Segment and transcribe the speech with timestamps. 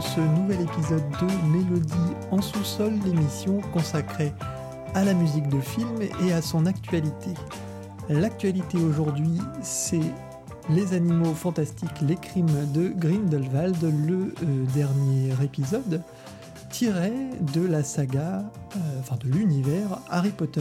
[0.00, 4.32] ce nouvel épisode de Mélodie en sous-sol, l'émission consacrée
[4.94, 7.30] à la musique de film et à son actualité.
[8.08, 10.00] L'actualité aujourd'hui, c'est
[10.68, 16.00] Les animaux fantastiques, les crimes de Grindelwald, le euh, dernier épisode
[16.70, 17.12] tiré
[17.54, 18.44] de la saga,
[18.76, 20.60] euh, enfin de l'univers Harry Potter.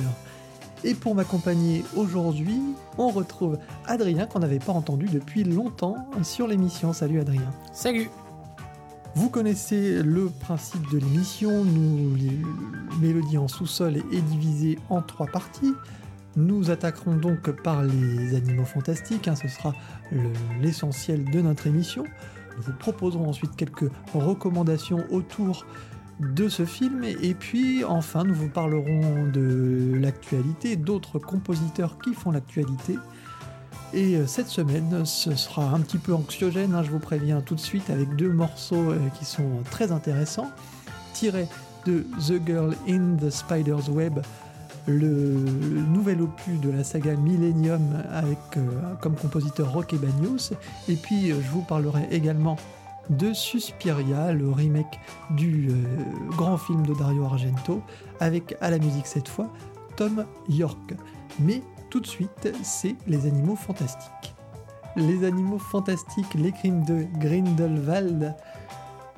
[0.84, 2.60] Et pour m'accompagner aujourd'hui,
[2.98, 6.94] on retrouve Adrien qu'on n'avait pas entendu depuis longtemps sur l'émission.
[6.94, 7.52] Salut Adrien.
[7.72, 8.10] Salut
[9.16, 12.40] Vous connaissez le principe de l'émission, nous, les
[13.02, 15.74] mélodies en sous-sol est divisée en trois parties.
[16.36, 19.74] Nous attaquerons donc par les animaux fantastiques, hein, ce sera
[20.62, 22.04] l'essentiel de notre émission.
[22.58, 25.66] Nous vous proposerons ensuite quelques recommandations autour
[26.20, 27.04] de ce film.
[27.04, 32.96] Et puis enfin, nous vous parlerons de l'actualité, d'autres compositeurs qui font l'actualité.
[33.94, 37.56] Et euh, cette semaine, ce sera un petit peu anxiogène, hein, je vous préviens tout
[37.56, 40.50] de suite, avec deux morceaux euh, qui sont très intéressants,
[41.14, 41.48] tirés
[41.86, 44.20] de The Girl in the Spider's Web,
[44.86, 45.34] le
[45.92, 48.62] nouvel opus de la saga Millennium avec euh,
[49.02, 50.54] comme compositeur Roque Bagnos.
[50.88, 52.58] Et puis, je vous parlerai également
[53.10, 55.00] de Suspiria, le remake
[55.32, 55.72] du
[56.38, 57.82] grand film de Dario Argento,
[58.20, 59.52] avec à la musique cette fois
[59.96, 60.94] Tom York.
[61.40, 64.36] Mais tout de suite, c'est Les Animaux Fantastiques.
[64.96, 68.36] Les Animaux Fantastiques, les crimes de Grindelwald,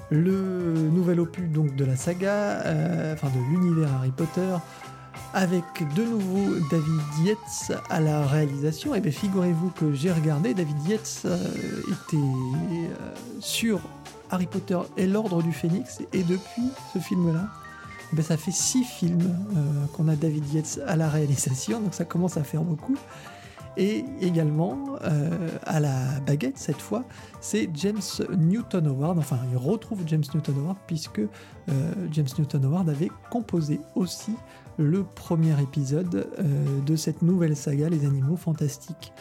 [0.09, 4.55] le nouvel opus donc de la saga, euh, enfin de l'univers Harry Potter,
[5.33, 5.63] avec
[5.95, 8.93] de nouveau David Yates à la réalisation.
[8.93, 11.37] Et eh bien figurez-vous que j'ai regardé, David Yates euh,
[11.81, 13.79] était euh, sur
[14.29, 17.47] Harry Potter et l'Ordre du Phénix, et depuis ce film-là,
[18.13, 22.05] ben ça fait six films euh, qu'on a David Yates à la réalisation, donc ça
[22.05, 22.97] commence à faire beaucoup.
[23.77, 24.83] Et également,
[25.63, 27.05] à la baguette, cette fois,
[27.39, 28.01] c'est James
[28.37, 29.17] Newton Howard.
[29.17, 31.21] Enfin, il retrouve James Newton Howard puisque
[32.11, 34.33] James Newton Howard avait composé aussi
[34.77, 39.13] le premier épisode euh, de cette nouvelle saga, Les Animaux Fantastiques.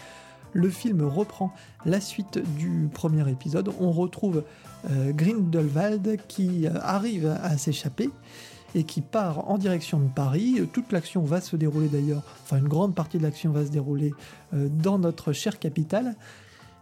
[0.53, 1.53] Le film reprend
[1.85, 3.71] la suite du premier épisode.
[3.79, 4.43] On retrouve
[4.91, 8.11] euh, Grindelwald qui euh, arrive à s'échapper
[8.75, 10.61] et qui part en direction de Paris.
[10.73, 14.13] Toute l'action va se dérouler d'ailleurs, enfin une grande partie de l'action va se dérouler
[14.53, 16.17] dans notre chère capitale.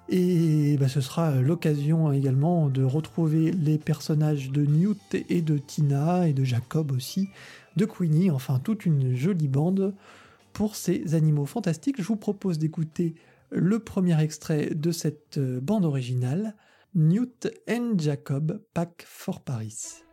[0.09, 6.27] Et bah, ce sera l'occasion également de retrouver les personnages de Newt et de Tina
[6.27, 7.29] et de Jacob aussi,
[7.77, 9.95] de Queenie, enfin toute une jolie bande
[10.55, 12.01] pour ces animaux fantastiques.
[12.01, 13.17] Je vous propose d'écouter
[13.51, 16.55] le premier extrait de cette euh, bande originale,
[16.95, 20.08] Newt and Jacob Pack for Paris.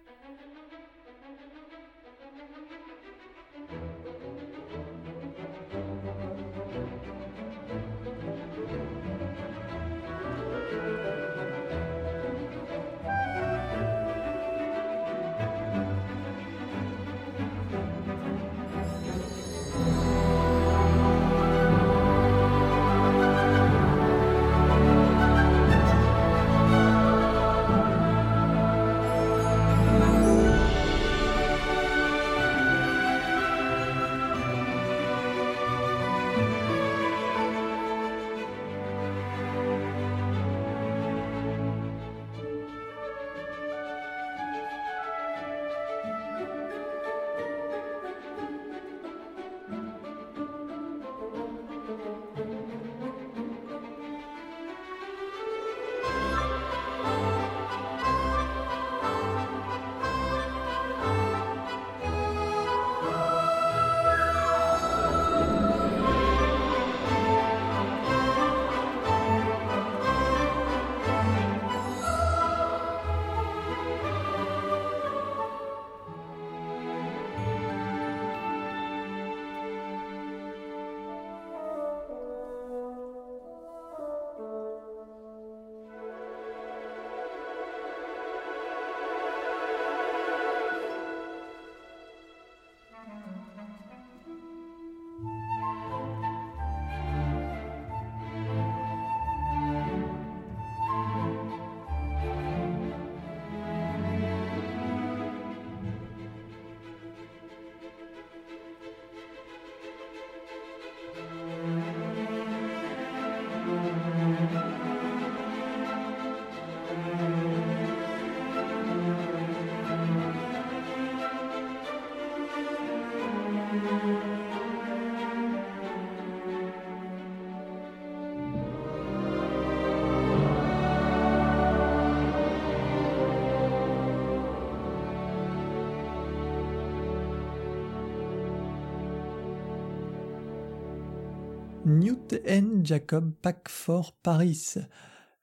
[142.33, 144.75] And Jacob Pack for Paris.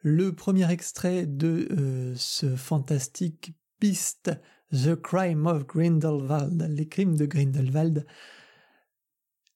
[0.01, 4.33] Le premier extrait de euh, ce fantastique Beast,
[4.73, 8.05] The Crime of Grindelwald, les crimes de Grindelwald.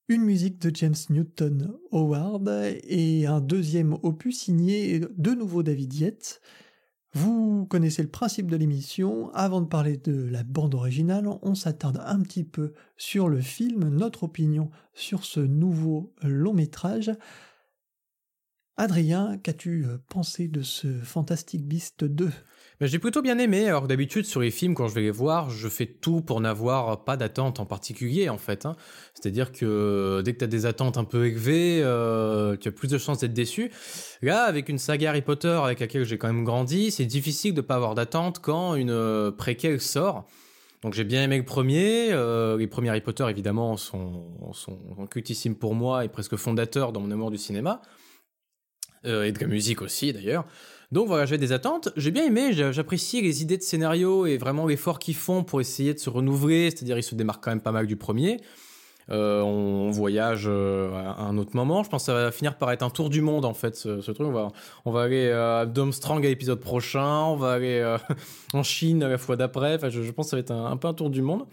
[0.09, 2.49] Une musique de James Newton Howard
[2.85, 6.41] et un deuxième opus signé de nouveau David Yates.
[7.19, 9.31] Vous connaissez le principe de l'émission.
[9.33, 13.89] Avant de parler de la bande originale, on s'attarde un petit peu sur le film,
[13.89, 17.11] notre opinion sur ce nouveau long métrage.
[18.77, 22.31] Adrien, qu'as-tu euh, pensé de ce Fantastic Beast 2
[22.81, 25.51] ben, J'ai plutôt bien aimé, alors d'habitude sur les films, quand je vais les voir,
[25.51, 28.67] je fais tout pour n'avoir pas d'attente en particulier en fait.
[28.67, 28.77] Hein.
[29.15, 32.73] C'est-à-dire que euh, dès que tu as des attentes un peu élevées, euh, tu as
[32.73, 33.71] plus de chances d'être déçu.
[34.23, 37.61] Là, avec une saga Harry Potter avec laquelle j'ai quand même grandi, c'est difficile de
[37.61, 40.27] pas avoir d'attente quand une préquelle sort.
[40.83, 42.11] Donc j'ai bien aimé le premier.
[42.59, 44.79] les premiers Harry Potter, évidemment, sont, sont,
[45.11, 47.81] cultissimes pour moi et presque fondateurs dans mon amour du cinéma.
[49.07, 50.47] Euh, et de la musique aussi d'ailleurs.
[50.93, 51.89] Donc voilà, j'avais des attentes.
[51.97, 55.95] J'ai bien aimé, j'apprécie les idées de scénario et vraiment l'effort qu'ils font pour essayer
[55.95, 58.41] de se renouveler, c'est-à-dire ils se démarquent quand même pas mal du premier.
[59.09, 61.85] Euh, on, voyage euh, à un autre moment.
[61.85, 64.11] Je pense que ça va finir par être un tour du monde en fait, ce,
[64.11, 64.27] truc.
[64.85, 67.97] On va, aller à Strong à l'épisode prochain, on va aller
[68.53, 69.77] en Chine à la fois d'après.
[69.77, 71.47] Enfin, je, pense que ça va être un peu un tour du monde.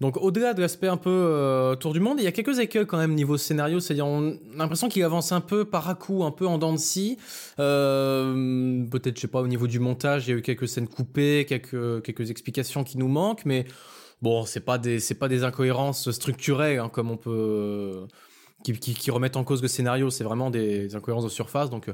[0.00, 2.86] Donc au-delà de l'aspect un peu euh, tour du monde, il y a quelques écueils
[2.86, 6.24] quand même niveau scénario, c'est-à-dire on a l'impression qu'il avance un peu par à coup,
[6.24, 7.16] un peu en dents de scie.
[7.60, 10.88] Euh, peut-être je sais pas au niveau du montage, il y a eu quelques scènes
[10.88, 13.66] coupées, quelques quelques explications qui nous manquent, mais
[14.20, 18.06] bon c'est pas des c'est pas des incohérences structurelles hein, comme on peut
[18.64, 21.70] qui, qui, remettent en cause le scénario, c'est vraiment des, incohérences de surface.
[21.70, 21.88] Donc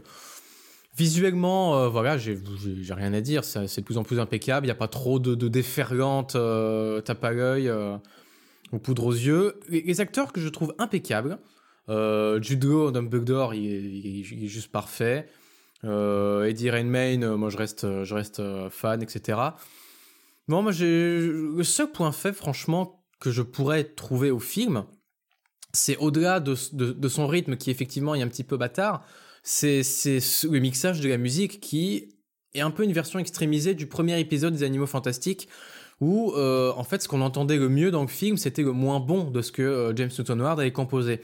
[1.00, 2.37] Visuellement, euh, voilà, j'ai
[2.91, 3.43] rien à dire.
[3.43, 4.67] C'est de plus en plus impeccable.
[4.67, 7.97] Il n'y a pas trop de, de déferlantes, euh, tape à l'œil euh,
[8.73, 9.58] ou poudre aux yeux.
[9.70, 11.38] Les, acteurs que je trouve impeccables,
[11.88, 15.26] Jude Law, Dumbledore, il, il, est juste parfait.
[15.85, 19.38] Eddie Redmayne, moi je reste, fan, etc.
[20.49, 24.85] Bon, moi le seul point faible, franchement, que je pourrais trouver au film,
[25.73, 29.03] c'est au-delà de, de, de, son rythme qui effectivement est un petit peu bâtard
[29.43, 29.83] c'est
[30.45, 32.17] le mixage de la musique qui
[32.55, 35.49] est un peu une version extrémisée du premier épisode des Animaux Fantastiques
[36.01, 39.01] où euh, en fait ce qu'on entendait le mieux dans le film c'était le moins
[39.01, 41.21] bon de ce que euh, James Newton Howard avait composé.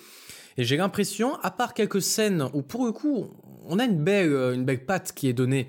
[0.59, 3.31] Et j'ai l'impression, à part quelques scènes où pour le coup
[3.67, 5.69] on a une belle, euh, une belle patte qui est donnée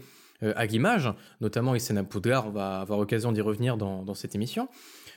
[0.55, 1.11] à l'image,
[1.41, 4.69] notamment les scènes à Poudlard, on va avoir l'occasion d'y revenir dans, dans, cette émission.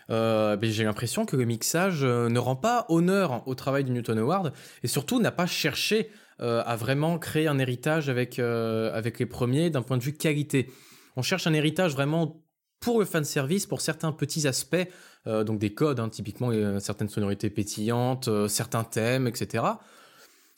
[0.09, 4.55] Euh, j'ai l'impression que le mixage ne rend pas honneur au travail de Newton Howard
[4.83, 6.09] et surtout n'a pas cherché
[6.43, 10.15] euh, à vraiment créer un héritage avec, euh, avec les premiers d'un point de vue
[10.15, 10.71] qualité.
[11.17, 12.43] On cherche un héritage vraiment
[12.81, 14.89] pour le fan service, pour certains petits aspects,
[15.27, 16.51] euh, donc des codes, hein, typiquement
[16.81, 19.65] certaines sonorités pétillantes, certains thèmes, etc.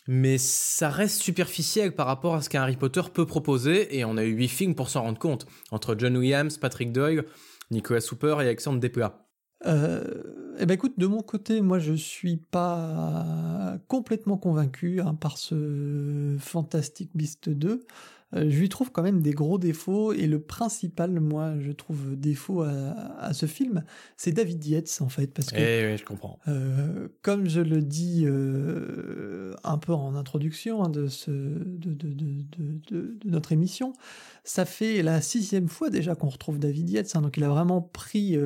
[0.06, 4.16] Mais ça reste superficiel par rapport à ce qu'un Harry Potter peut proposer, et on
[4.16, 7.24] a eu huit films pour s'en rendre compte, entre John Williams, Patrick Doyle,
[7.72, 9.21] Nicolas Hooper et Alexandre Desplat.
[9.66, 10.02] Euh,
[10.58, 16.36] eh ben écoute, de mon côté, moi je suis pas complètement convaincu hein, par ce
[16.38, 17.84] Fantastic Beast 2.
[18.34, 22.16] Euh, je lui trouve quand même des gros défauts et le principal, moi, je trouve
[22.16, 23.84] défaut à, ce film,
[24.16, 25.56] c'est David Yates en fait, parce que.
[25.56, 26.38] Eh oui, je comprends.
[26.48, 32.12] Euh, comme je le dis euh, un peu en introduction hein, de, ce, de, de,
[32.90, 33.92] de, notre émission,
[34.44, 37.80] ça fait la sixième fois déjà qu'on retrouve David Yates, hein, donc il a vraiment
[37.80, 38.36] pris,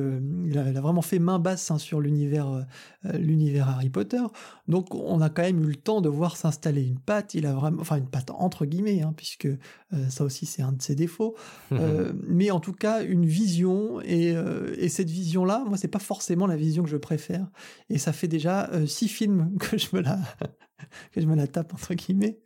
[0.45, 2.65] il a, vraiment fait main basse hein, sur l'univers,
[3.13, 4.21] l'univers Harry Potter.
[4.67, 7.33] Donc on a quand même eu le temps de voir s'installer une patte.
[7.33, 9.47] Il a vraiment, enfin une patte entre guillemets, puisque
[9.93, 11.35] euh, ça aussi, c'est un de ses défauts.
[11.71, 14.01] Euh, mais en tout cas, une vision.
[14.05, 17.47] Euh, et, cette vision-là, moi, c'est pas forcément la vision que je préfère.
[17.89, 20.19] Et ça fait déjà six films que je me la,
[21.11, 22.39] que je me la tape, entre guillemets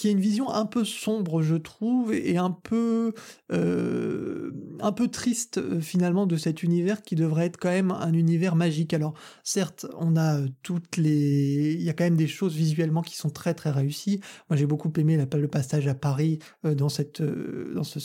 [0.00, 3.12] qui une vision un peu sombre, je trouve, et un peu,
[3.52, 8.14] euh, un peu triste euh, finalement de cet univers qui devrait être quand même un
[8.14, 8.94] univers magique.
[8.94, 9.12] Alors,
[9.44, 13.14] certes, on a euh, toutes les, il y a quand même des choses visuellement qui
[13.14, 14.20] sont très très réussies.
[14.48, 17.98] Moi, j'ai beaucoup aimé le passage à Paris dans cette, dans ce,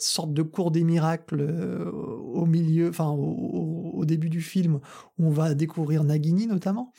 [0.00, 4.80] sorte de cours des miracles au milieu, enfin au, au, début du film
[5.18, 6.92] où on va découvrir Nagini notamment.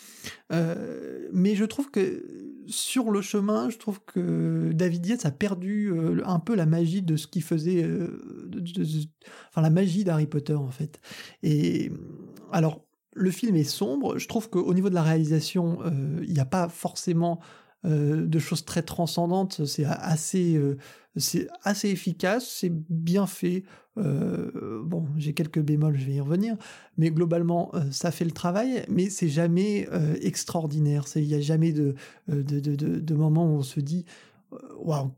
[0.49, 6.21] Mais je trouve que sur le chemin, je trouve que David Yates a perdu euh,
[6.25, 8.19] un peu la magie de ce qu'il faisait, euh,
[9.49, 10.99] enfin la magie d'Harry Potter en fait.
[11.43, 11.91] Et
[12.51, 14.17] alors, le film est sombre.
[14.17, 17.39] Je trouve qu'au niveau de la réalisation, euh, il n'y a pas forcément
[17.83, 19.65] de choses très transcendantes.
[19.65, 20.59] C'est assez,
[21.15, 23.63] c'est assez efficace, c'est bien fait.
[23.97, 26.55] Bon, j'ai quelques bémols, je vais y revenir,
[26.97, 29.87] mais globalement, ça fait le travail, mais c'est jamais
[30.21, 31.05] extraordinaire.
[31.15, 31.95] Il n'y a jamais de
[32.27, 34.05] de, de, moment où on se dit
[34.79, 35.11] waouh,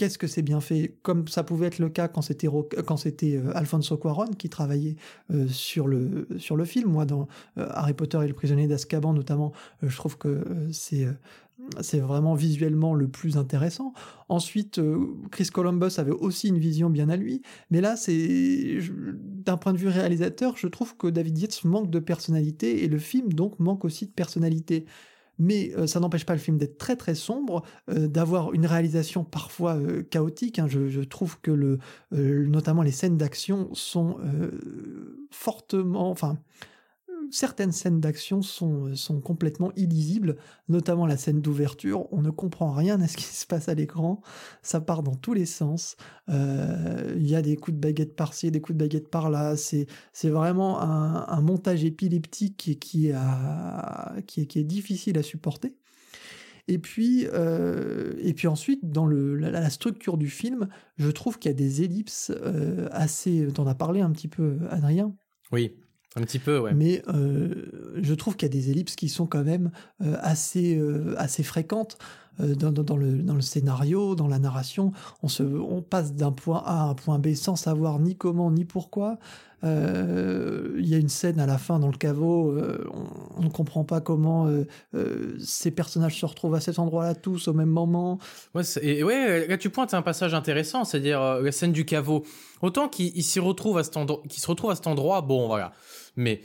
[0.00, 2.48] qu'est-ce que c'est bien fait, comme ça pouvait être le cas quand c'était
[2.86, 4.96] quand c'était euh, Alfonso Cuarón qui travaillait
[5.30, 6.90] euh, sur le sur le film.
[6.90, 7.28] Moi, dans
[7.58, 10.42] euh, Harry Potter et le prisonnier d'Azkaban notamment, je trouve que
[10.72, 11.06] c'est
[11.80, 13.92] c'est vraiment visuellement le plus intéressant.
[14.28, 14.80] Ensuite,
[15.30, 19.78] Chris Columbus avait aussi une vision bien à lui, mais là, c'est d'un point de
[19.78, 23.84] vue réalisateur, je trouve que David Yates manque de personnalité et le film donc manque
[23.84, 24.86] aussi de personnalité
[25.40, 29.24] mais euh, ça n'empêche pas le film d'être très très sombre, euh, d'avoir une réalisation
[29.24, 30.58] parfois euh, chaotique.
[30.58, 30.66] Hein.
[30.68, 31.78] Je, trouve que
[32.12, 34.18] notamment les scènes d'action sont
[35.30, 36.38] fortement, enfin
[37.30, 40.36] certaines scènes d'action sont, sont complètement illisibles,
[40.68, 42.12] notamment la scène d'ouverture.
[42.12, 44.20] On ne comprend rien à ce qui se passe à l'écran.
[44.62, 45.96] Ça part dans tous les sens.
[46.28, 49.56] Euh, il y a des coups de baguette par-ci, des coups de baguette par-là.
[49.56, 55.74] C'est, c'est vraiment un, montage épileptique qui, qui, est, difficile à supporter.
[56.68, 60.68] Et puis, euh, et puis ensuite, dans la, structure du film,
[60.98, 63.48] je trouve qu'il y a des ellipses euh, assez.
[63.52, 65.14] T'en as parlé un petit peu, Adrien?
[65.50, 65.74] Oui.
[66.16, 66.74] Un petit peu, ouais.
[66.74, 69.70] Mais euh, je trouve qu'il y a des ellipses qui sont quand même
[70.02, 71.98] euh, assez, euh, assez fréquentes
[72.38, 74.92] dans, dans, le, dans le scénario, dans la narration.
[75.22, 78.50] On, se, on passe d'un point A à un point B sans savoir ni comment
[78.50, 79.18] ni pourquoi.
[79.62, 82.58] Il y a une scène à la fin dans le caveau,
[83.36, 84.50] on, ne comprend pas comment
[85.38, 88.18] ces personnages se retrouvent à cet endroit-là tous au même moment.
[88.54, 92.24] Ouais, et ouais, là tu pointes un passage intéressant, c'est-à-dire la scène du caveau.
[92.62, 95.74] Autant qu'il s'y retrouve à cet endroit, qu'il se retrouve à cet endroit, bon voilà
[96.16, 96.42] mais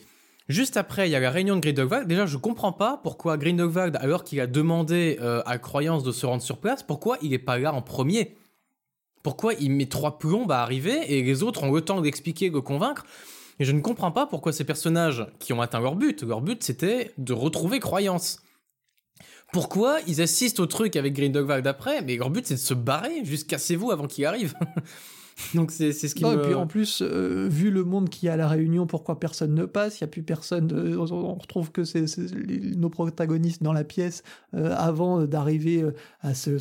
[0.47, 2.07] juste après, il y a la réunion de Grindelwald.
[2.07, 6.25] Déjà, je comprends pas pourquoi Grindelwald, alors qu'il a demandé euh, à Croyance de se
[6.25, 8.35] rendre sur place, pourquoi il est pas là en premier?
[9.23, 12.59] Pourquoi il met trois plombes à arriver et les autres ont le temps d'expliquer, de
[12.59, 13.05] convaincre?
[13.59, 16.63] Et je ne comprends pas pourquoi ces personnages qui ont atteint leur but, leur but
[16.63, 18.41] c'était de retrouver Croyance.
[19.53, 23.23] Pourquoi ils assistent au truc avec Grindelwald après Mais leur but c'est de se barrer,
[23.23, 24.53] juste cassez-vous avant qu'il arrive?
[25.53, 26.33] Donc c'est ce qui me...
[26.33, 29.53] Et puis en plus, euh, vu le monde qui a à la Réunion, pourquoi personne
[29.53, 29.99] ne passe?
[29.99, 30.71] Il n'y a plus personne.
[30.97, 32.05] on retrouve que c'est
[32.77, 34.23] nos protagonistes dans la pièce
[34.53, 36.57] euh, avant d'arriver euh, à ce,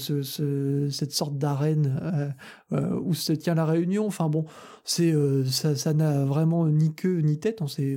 [0.90, 2.35] cette sorte d'arène
[2.73, 4.07] où se tient la Réunion.
[4.07, 4.45] Enfin bon,
[4.85, 5.14] c'est
[5.47, 7.62] ça n'a vraiment ni queue ni tête.
[7.62, 7.97] On, sait,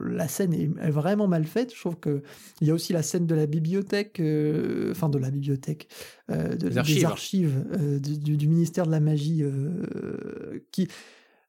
[0.00, 1.74] la scène est, vraiment mal faite.
[1.74, 2.22] Je trouve que
[2.60, 4.20] il y a aussi la scène de la bibliothèque,
[4.90, 5.88] enfin de la bibliothèque,
[6.28, 7.64] de, des archives,
[8.00, 10.88] du, du, ministère de la magie euh, qui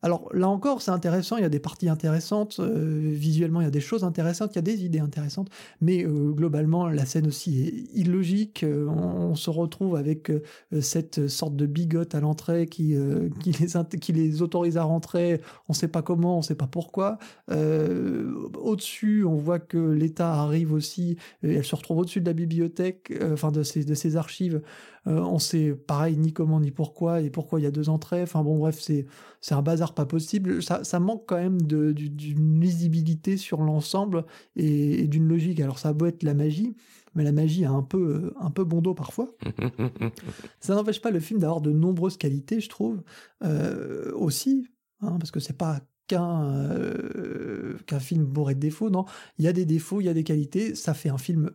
[0.01, 3.67] alors là encore, c'est intéressant, il y a des parties intéressantes, euh, visuellement il y
[3.67, 5.49] a des choses intéressantes, il y a des idées intéressantes,
[5.81, 10.31] mais euh, globalement la scène aussi est illogique, on, se retrouve avec
[10.79, 12.95] cette sorte de bigote à l'entrée qui,
[13.41, 16.55] qui, les qui les autorise à rentrer, on ne sait pas comment, on ne sait
[16.55, 17.17] pas pourquoi.
[17.49, 23.51] au-dessus, on voit que l'État arrive aussi, elle se retrouve au-dessus de la bibliothèque, enfin
[23.51, 24.61] de ces, de ces archives,
[25.07, 28.23] euh, on sait pareil ni comment ni pourquoi et pourquoi il y a deux entrées.
[28.23, 29.05] Enfin bon, bref, c'est
[29.41, 30.63] c'est un bazar pas possible.
[30.63, 35.59] Ça, ça manque quand même d'une lisibilité sur l'ensemble et, d'une logique.
[35.59, 36.75] Alors ça beau être la magie,
[37.13, 39.35] mais la magie a un peu un peu bon dos parfois.
[40.59, 43.03] ça n'empêche pas le film d'avoir de nombreuses qualités, je trouve
[43.43, 44.67] euh, aussi,
[45.01, 48.89] hein, parce que c'est pas qu'un euh, qu'un film bourré de défauts.
[48.89, 49.05] Non,
[49.37, 50.75] il y a des défauts, il y a des qualités.
[50.75, 51.51] Ça fait un film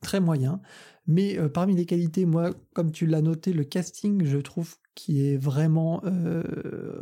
[0.00, 0.60] très moyen.
[1.06, 5.26] Mais euh, parmi les qualités, moi, comme tu l'as noté, le casting, je trouve qui
[5.28, 6.42] est vraiment euh,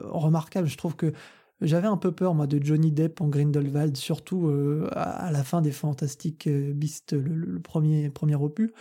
[0.05, 0.69] remarquable.
[0.69, 1.13] Je trouve que
[1.61, 5.63] j'avais un peu peur, moi, de Johnny Depp en Grindelwald, surtout euh, à, la fin
[5.63, 8.73] des Fantastiques Beasts, le, premier, premier opus.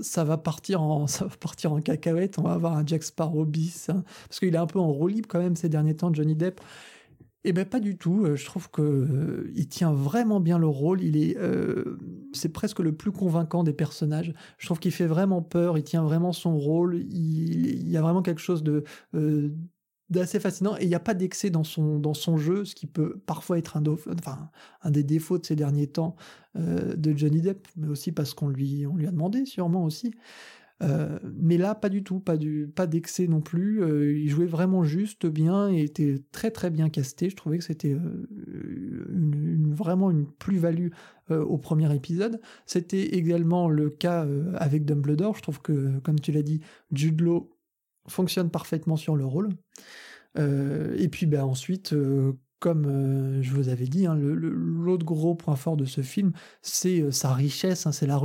[0.00, 2.38] Ça va partir en ça va partir en cacahuète.
[2.38, 4.04] On va avoir un Jack Sparrow bis, hein.
[4.28, 6.60] parce qu'il est un peu en roue libre quand même ces derniers temps, Johnny Depp.
[7.46, 8.24] Eh ben pas du tout.
[8.24, 11.02] Euh, je trouve que euh, il tient vraiment bien le rôle.
[11.02, 11.98] Il est, euh,
[12.32, 14.32] c'est presque le plus convaincant des personnages.
[14.56, 15.76] Je trouve qu'il fait vraiment peur.
[15.76, 16.96] Il tient vraiment son rôle.
[16.96, 18.84] Il, y a vraiment quelque chose de
[20.10, 20.76] d'assez fascinant.
[20.78, 24.90] Et il n'y a pas d'excès dans son jeu, ce qui peut parfois être un
[24.90, 26.16] des défauts de ces derniers temps
[26.54, 30.14] de Johnny Depp, mais aussi parce qu'on lui on lui a demandé sûrement aussi.
[30.82, 33.82] Euh, mais là, pas du tout, pas, du, pas d'excès non plus.
[33.82, 37.30] Euh, il jouait vraiment juste bien et était très très bien casté.
[37.30, 38.26] Je trouvais que c'était euh,
[39.70, 40.88] vraiment une plus-value
[41.30, 42.38] au premier épisode.
[42.66, 44.26] C'était également le cas
[44.56, 45.36] avec Dumbledore.
[45.36, 46.60] Je trouve que, comme tu l'as dit,
[46.92, 47.22] Jude
[48.08, 49.48] fonctionne parfaitement sur le rôle.
[50.36, 51.94] et puis ben, ensuite,
[52.64, 57.02] comme euh, je vous avais dit, hein, l'autre gros point fort de ce film, c'est
[57.02, 58.16] euh, sa richesse, hein, c'est la,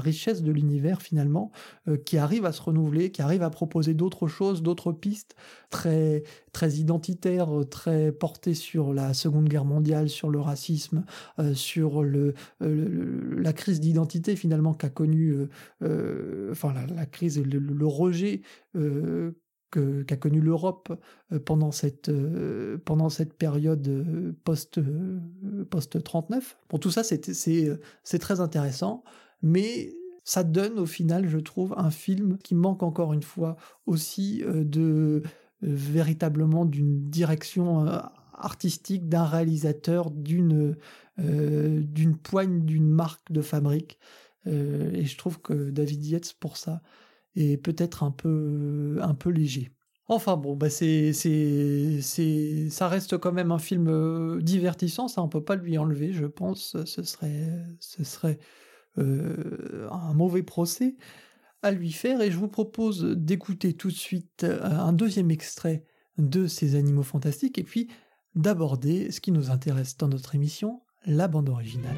[0.00, 1.50] richesse de l'univers finalement,
[1.88, 5.34] euh, qui arrive à se renouveler, qui arrive à proposer d'autres choses, d'autres pistes
[5.70, 11.06] très, très identitaires, très portées sur la Seconde Guerre mondiale, sur le racisme,
[11.54, 15.48] sur le, la crise d'identité finalement qu'a connue,
[16.50, 18.42] enfin la, crise, le, rejet
[19.70, 20.92] qu'a connu l'Europe
[21.32, 24.80] euh, pendant cette, euh, pendant cette période euh, post,
[25.70, 26.56] post 39.
[26.68, 29.04] Pour tout ça, c'est très intéressant,
[29.42, 34.42] mais ça donne au final, je trouve, un film qui manque encore une fois aussi
[34.46, 35.22] de
[35.62, 37.86] véritablement d'une direction
[38.34, 40.76] artistique, d'un réalisateur, d'une
[42.22, 43.98] poigne, d'une marque de fabrique.
[44.46, 46.82] et je trouve que David Yates, pour ça,
[47.36, 49.70] et peut-être un peu, un peu léger.
[50.08, 55.22] Enfin bon, bah c'est, c'est, c'est, ça reste quand même un film euh, divertissant, ça
[55.22, 56.76] on peut pas lui enlever, je pense.
[56.84, 58.38] Ce serait, ce serait
[58.98, 60.96] euh, un mauvais procès
[61.62, 62.20] à lui faire.
[62.22, 65.84] Et je vous propose d'écouter tout de suite euh, un deuxième extrait
[66.18, 67.88] de ces animaux fantastiques et puis
[68.34, 71.96] d'aborder ce qui nous intéresse dans notre émission, la bande originale.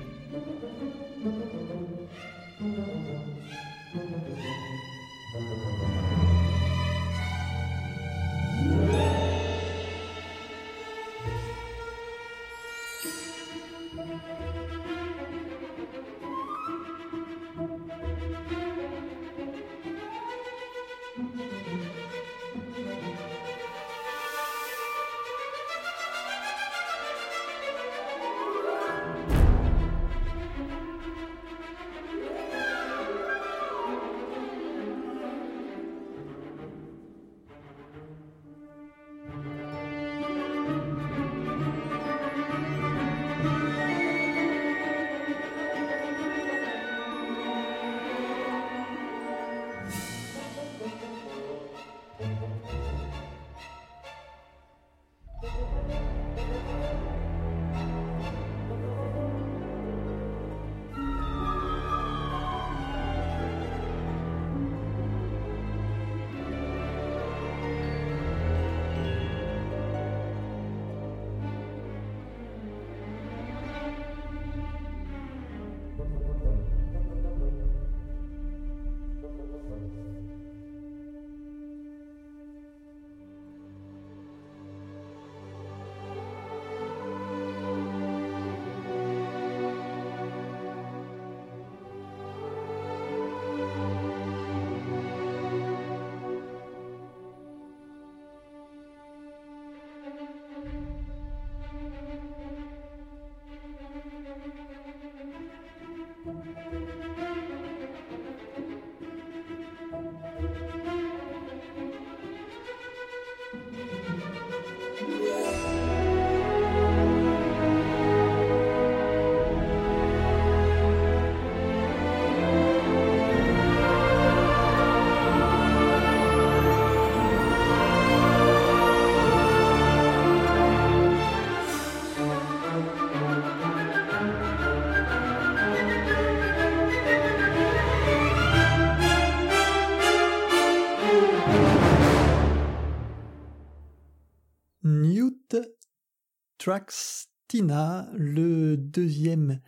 [146.64, 149.58] Tracks Tina, le deuxième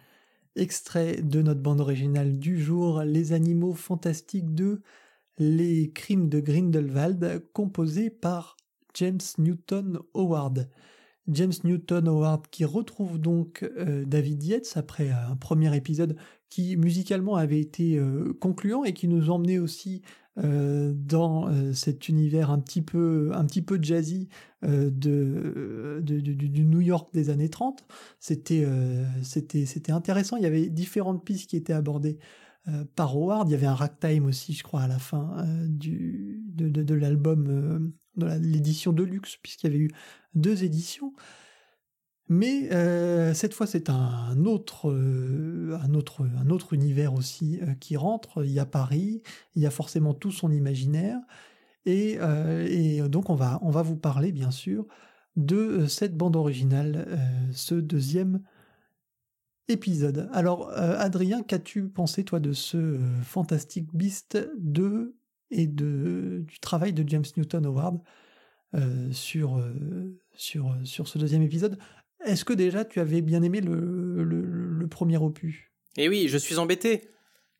[0.54, 4.80] extrait de notre bande originale du jour, Les Animaux Fantastiques 2,
[5.38, 8.56] Les Crimes de Grindelwald, composé par
[8.94, 10.68] James Newton Howard.
[11.28, 16.16] James Newton Howard qui retrouve donc euh, David Yates après un premier épisode
[16.50, 20.02] qui musicalement avait été euh, concluant et qui nous emmenait aussi
[20.42, 23.46] euh, dans cet univers un petit peu, un
[23.80, 24.28] jazzy
[24.62, 27.84] de, du New York des années 30.
[28.18, 28.66] C'était,
[29.88, 30.36] intéressant.
[30.36, 32.18] Il y avait différentes pistes qui étaient abordées
[32.96, 33.48] par Howard.
[33.48, 38.92] Il y avait un ragtime aussi, je crois, à la fin de l'album, de l'édition
[38.92, 39.90] de luxe, puisqu'il y avait eu
[40.34, 41.12] deux éditions.
[42.28, 47.74] Mais euh, cette fois, c'est un autre, euh, un autre, un autre univers aussi euh,
[47.74, 48.44] qui rentre.
[48.44, 49.22] Il y a Paris,
[49.54, 51.18] il y a forcément tout son imaginaire,
[51.86, 52.18] et,
[52.66, 54.86] et donc on va, on va vous parler bien sûr
[55.36, 57.06] de cette bande originale,
[57.52, 58.40] ce deuxième
[59.68, 60.30] épisode.
[60.32, 65.14] Alors, Adrien, qu'as-tu pensé toi de ce Fantastic Beast 2
[65.50, 68.00] et de, du travail de James Newton Howard
[69.12, 69.64] sur,
[70.32, 71.78] sur, sur ce deuxième épisode
[72.24, 75.70] est-ce que déjà tu avais bien aimé le, premier opus?
[75.96, 77.08] Eh oui, je suis embêté.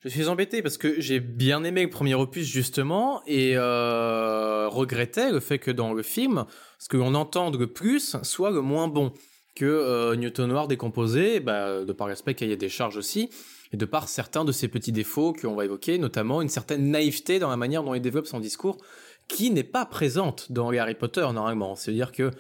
[0.01, 5.33] Je suis embêté parce que j'ai bien aimé le premier opus justement et euh, regrettais
[5.33, 6.45] le fait que dans le film,
[6.79, 9.13] ce que l'on entend le plus soit le moins bon.
[9.57, 13.31] Que euh, Newton Noir décomposé, bah, de par respect qu'il y ait des charges aussi,
[13.75, 17.41] et de par certains de ces petits défauts qu'on va évoquer, notamment une certaine naïveté
[17.41, 18.79] dans la manière dont il développe son discours,
[19.27, 21.75] qui n'est pas présente dans Harry Potter normalement.
[21.75, 22.31] C'est-à-dire que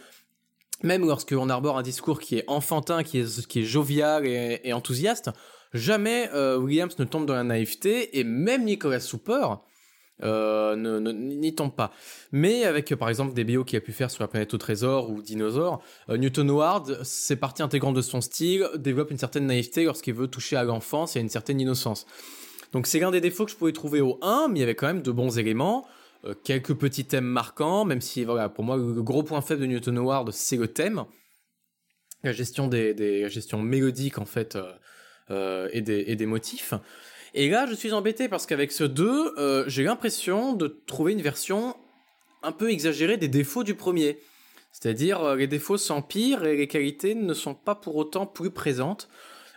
[0.85, 4.73] même lorsque l'on arbore un discours qui est enfantin, qui est, qui est jovial et,
[4.73, 5.31] enthousiaste,
[5.73, 9.49] jamais euh, Williams ne tombe dans la naïveté, et même Nicolas Souper
[10.23, 11.93] euh, n'y tombe pas.
[12.33, 15.11] Mais avec par exemple des BO qu'il a pu faire sur la planète au trésor
[15.11, 19.85] ou Dinosaure, euh, Newton Howard, c'est partie intégrante de son style, développe une certaine naïveté
[19.85, 22.07] lorsqu'il veut toucher à l'enfance et à une certaine innocence.
[22.73, 24.75] Donc c'est l'un des défauts que je pouvais trouver au 1, mais il y avait
[24.75, 25.87] quand même de bons éléments.
[26.25, 29.67] Euh, quelques petits thèmes marquants, même si voilà, pour moi le gros point faible de
[29.67, 31.05] Newton Howard c'est le thème,
[32.23, 34.73] la gestion des, gestion mélodique en fait euh,
[35.31, 36.75] euh, et, des, et des motifs.
[37.35, 41.77] Et là je suis embêté parce qu'avec ce 2, j'ai l'impression de trouver une version
[42.43, 44.19] un peu exagérée des défauts du premier.
[44.73, 49.09] C'est-à-dire les défauts s'empirent et les qualités ne sont pas pour autant plus présentes.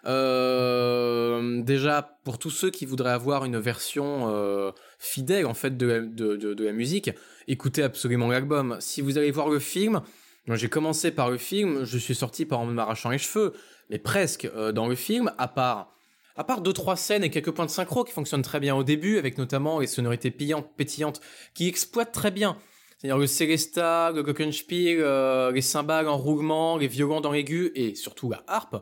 [0.07, 6.63] Euh, déjà, pour tous ceux qui voudraient avoir une version euh, fidèle en fait de
[6.63, 7.11] la, musique,
[7.47, 8.77] écoutez absolument l'album.
[8.79, 10.01] Si vous allez voir le film,
[10.47, 13.53] j'ai commencé par le film, je suis sorti par en m'arrachant les cheveux,
[13.89, 15.96] mais presque euh, dans le film, à part
[16.37, 18.83] à part deux trois scènes et quelques points de synchro qui fonctionnent très bien au
[18.83, 21.19] début, avec notamment les sonorités pillantes, pétillantes,
[21.53, 22.57] qui exploitent très bien.
[22.97, 28.29] C'est-à-dire le Celesta, le Glockenspiel, les cymbales en roulement, les violons dans l'aigu et surtout
[28.29, 28.77] la harpe.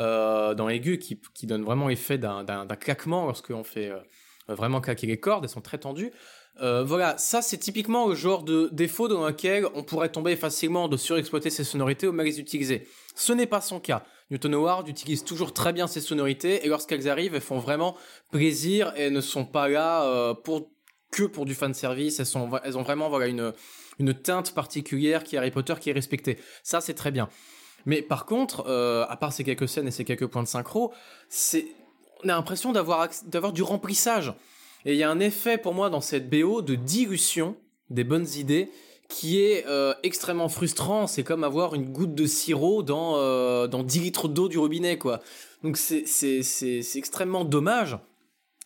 [0.00, 3.98] Euh, dans l'aigu qui, qui, donne vraiment l'effet d'un claquement lorsqu'on fait euh,
[4.48, 6.10] vraiment claquer les cordes, elles sont très tendues.
[6.60, 10.88] Euh, voilà, ça c'est typiquement le genre de défaut dans lequel on pourrait tomber facilement
[10.88, 12.86] de surexploiter ses sonorités ou mal les utiliser.
[13.14, 14.04] Ce n'est pas son cas.
[14.30, 17.96] Newton Howard utilise toujours très bien ses sonorités et lorsqu'elles arrivent, elles font vraiment
[18.30, 20.70] plaisir et ne sont pas là pour
[21.10, 22.20] que pour du fan service.
[22.20, 22.26] Elles,
[22.62, 23.52] elles ont vraiment voilà une
[23.98, 26.38] une teinte particulière qui est Harry Potter qui est respectée.
[26.62, 27.28] Ça c'est très bien.
[27.86, 30.92] Mais par contre, euh, à part ces quelques scènes et ces quelques points de synchro,
[31.28, 31.66] c'est
[32.22, 34.34] on a l'impression d'avoir d'avoir du remplissage.
[34.84, 37.56] Et il y a un effet pour moi dans cette BO de dilution
[37.90, 38.70] des bonnes idées
[39.10, 41.06] qui est euh, extrêmement frustrant.
[41.06, 44.96] C'est comme avoir une goutte de sirop dans euh, dans 10 litres d'eau du robinet,
[44.96, 45.20] quoi.
[45.62, 46.04] Donc c'est
[46.94, 47.98] extrêmement dommage.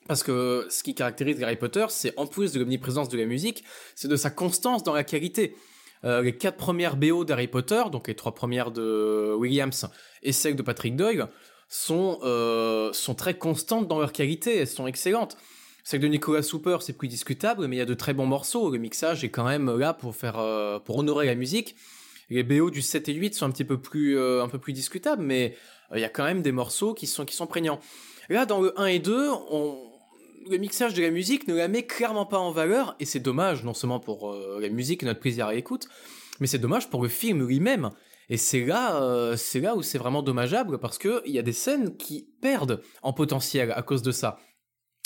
[0.07, 3.65] Parce que ce qui caractérise Harry Potter, c'est en plus de l'omniprésence de la musique,
[3.95, 5.57] c'est de sa constance dans la qualité.
[6.05, 9.89] Euh, les quatre premières BO d'Harry Potter, donc les trois premières de Williams
[10.23, 11.29] et celles de Patrick Doyle,
[11.69, 12.21] sont,
[12.93, 15.39] sont très constantes dans leur qualité, elles sont excellentes.
[15.85, 18.71] Celle de Nicolas Souper, c'est plus discutable, mais il y a de très bons morceaux.
[18.71, 21.77] Le mixage est quand même là pour faire, euh, pour honorer la musique.
[22.31, 25.23] Les BO du 7 et 8 sont un petit peu plus, un peu plus discutables,
[25.23, 25.57] mais
[25.95, 27.81] il y a quand même des morceaux qui sont, qui sont prégnants.
[28.31, 29.77] Là, dans le 1 et 2, on,
[30.51, 33.65] le mixage de la musique ne la met clairement pas en valeur, et c'est dommage,
[33.65, 35.89] non seulement pour euh, la musique et notre plaisir à l'écoute,
[36.41, 37.91] mais c'est dommage pour le film lui-même.
[38.31, 41.43] Et c'est là, euh, c'est là où c'est vraiment dommageable parce que il y a
[41.43, 44.39] des scènes qui perdent en potentiel à cause de ça.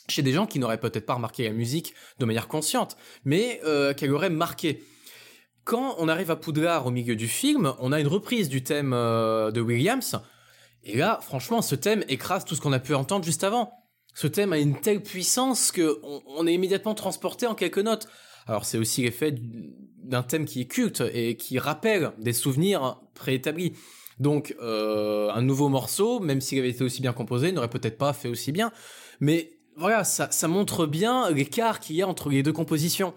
[0.09, 3.95] Chez des gens qui n'auraient peut-être pas remarqué la musique de manière consciente, mais euh,
[3.95, 4.83] qu'elle aurait marqué.
[5.65, 8.93] Quand on arrive à Poudlard au milieu du film, on a une reprise du thème
[8.93, 10.19] de Williams,
[10.83, 13.79] et là, franchement, ce thème écrase tout ce qu'on a pu entendre juste avant
[14.19, 18.09] ce thème a une telle puissance que on, est immédiatement transporté en quelques notes.
[18.49, 19.33] Alors c'est aussi l'effet
[20.03, 23.75] d'un thème qui est culte et qui rappelle des souvenirs préétablis.
[24.19, 28.13] Donc euh, un nouveau morceau, même s'il avait été aussi bien composé, n'aurait peut-être pas
[28.13, 28.73] fait aussi bien.
[29.21, 33.15] Mais voilà, ça, montre bien l'écart qu'il y a entre les deux compositions.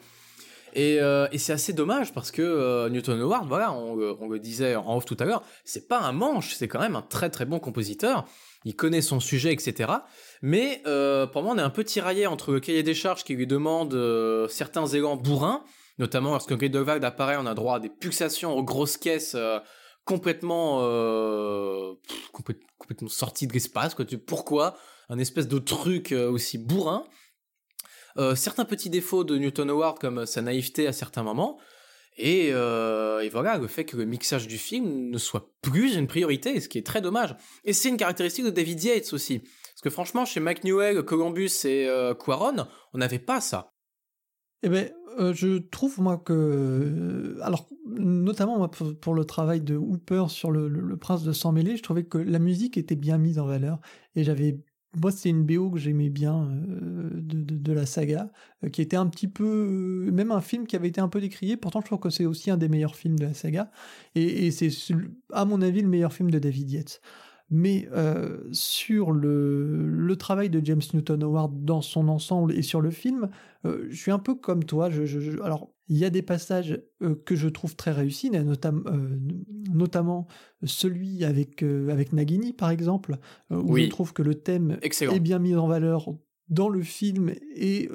[0.73, 4.95] Et, euh, c'est assez dommage parce que euh, Newton Howard, voilà, on, le disait en
[4.95, 7.59] off tout à l'heure, c'est pas un manche, c'est quand même un très très bon
[7.59, 8.25] compositeur.
[8.63, 9.91] Il connaît son sujet, etc.
[10.43, 13.33] Mais euh, pour moi, on est un peu tiraillé entre le cahier des charges qui
[13.33, 13.97] lui demande
[14.49, 15.63] certains élans bourrins,
[15.97, 19.35] notamment lorsque Grindelwald apparaît, on a droit à des pulsations aux grosses caisses
[20.05, 20.77] complètement,
[22.77, 23.95] complètement sorties de l'espace.
[24.27, 24.77] Pourquoi?
[25.11, 27.03] Un espèce de truc aussi bourrin
[28.35, 31.59] certains petits défauts de Newton Howard comme sa naïveté à certains moments,
[32.17, 36.59] et, et, voilà, le fait que le mixage du film ne soit plus une priorité,
[36.59, 37.35] ce qui est très dommage.
[37.63, 39.43] Et c'est une caractéristique de David Yates aussi.
[39.81, 43.73] Parce que franchement, chez McNewell, Columbus et euh, Quaron, on n'avait pas ça.
[44.61, 50.25] Eh ben, euh, je trouve moi que, euh, alors notamment pour, le travail de Hooper
[50.27, 53.47] sur le, Prince de Sang Mêlé, je trouvais que la musique était bien mise en
[53.47, 53.79] valeur
[54.15, 54.59] et j'avais
[54.99, 58.29] moi, c'est une BO que j'aimais bien de, la saga,
[58.73, 61.55] qui était un petit peu, même un film qui avait été un peu décrié.
[61.55, 63.71] Pourtant, je trouve que c'est aussi un des meilleurs films de la saga,
[64.15, 64.69] et, c'est,
[65.31, 67.01] à mon avis, le meilleur film de David Yates.
[67.49, 67.87] Mais
[68.51, 73.29] sur le, le, travail de James Newton Howard dans son ensemble et sur le film,
[73.63, 74.89] je suis un peu comme toi.
[74.89, 76.81] Je, alors, il y a des passages
[77.25, 78.31] que je trouve très réussis,
[79.69, 80.25] notamment
[80.63, 83.17] celui avec, avec Nagini, par exemple,
[83.49, 86.15] où je trouve que le thème est bien mis en valeur
[86.51, 87.89] dans le film et,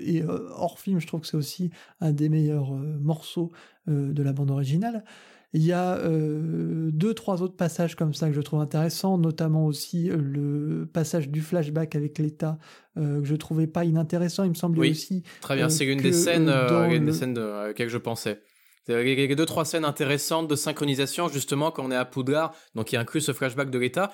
[0.00, 1.00] et hors film.
[1.00, 3.50] Je trouve que c'est aussi un des meilleurs morceaux
[3.86, 5.04] de la bande originale.
[5.56, 9.66] Il y a euh, deux, trois autres passages comme ça que je trouve intéressants, notamment
[9.66, 12.58] aussi euh, le passage du flashback avec l'État
[12.98, 14.42] euh, que je trouvais pas inintéressant.
[14.42, 15.22] Il me semblait oui, aussi.
[15.40, 18.42] Très bien, c'est une, des scènes, une des scènes de, auxquelles je pensais.
[18.88, 22.52] Il y a deux, trois scènes intéressantes de synchronisation, justement, quand on est à Poudlard,
[22.74, 24.10] donc il inclut ce flashback de l'État.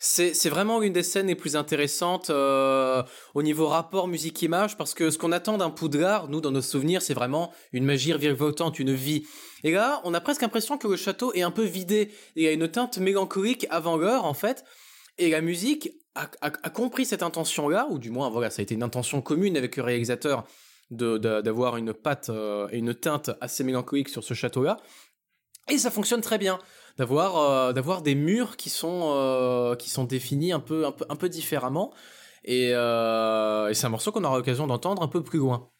[0.00, 5.16] C'est vraiment une des scènes les plus intéressantes au niveau rapport musique-image, parce que ce
[5.16, 9.24] qu'on attend d'un Poudlard, nous, dans nos souvenirs, c'est vraiment une magie virevoltante, une vie.
[9.62, 12.10] Et là, on a presque l'impression que le château est un peu vidé.
[12.36, 14.64] Il y a une teinte mélancolique avant l'heure, en fait.
[15.16, 18.82] Et la musique a, compris cette intention-là, ou du moins, voilà, ça a été une
[18.82, 20.44] intention commune avec le réalisateur
[20.90, 24.76] d'avoir une patte euh, et une teinte assez mélancolique sur ce château-là.
[25.68, 26.58] Et ça fonctionne très bien
[26.96, 31.04] d'avoir euh, d'avoir des murs qui sont euh, qui sont définis un peu un peu
[31.08, 31.92] un peu différemment
[32.44, 35.70] et, et c'est un morceau qu'on aura l'occasion d'entendre un peu plus loin.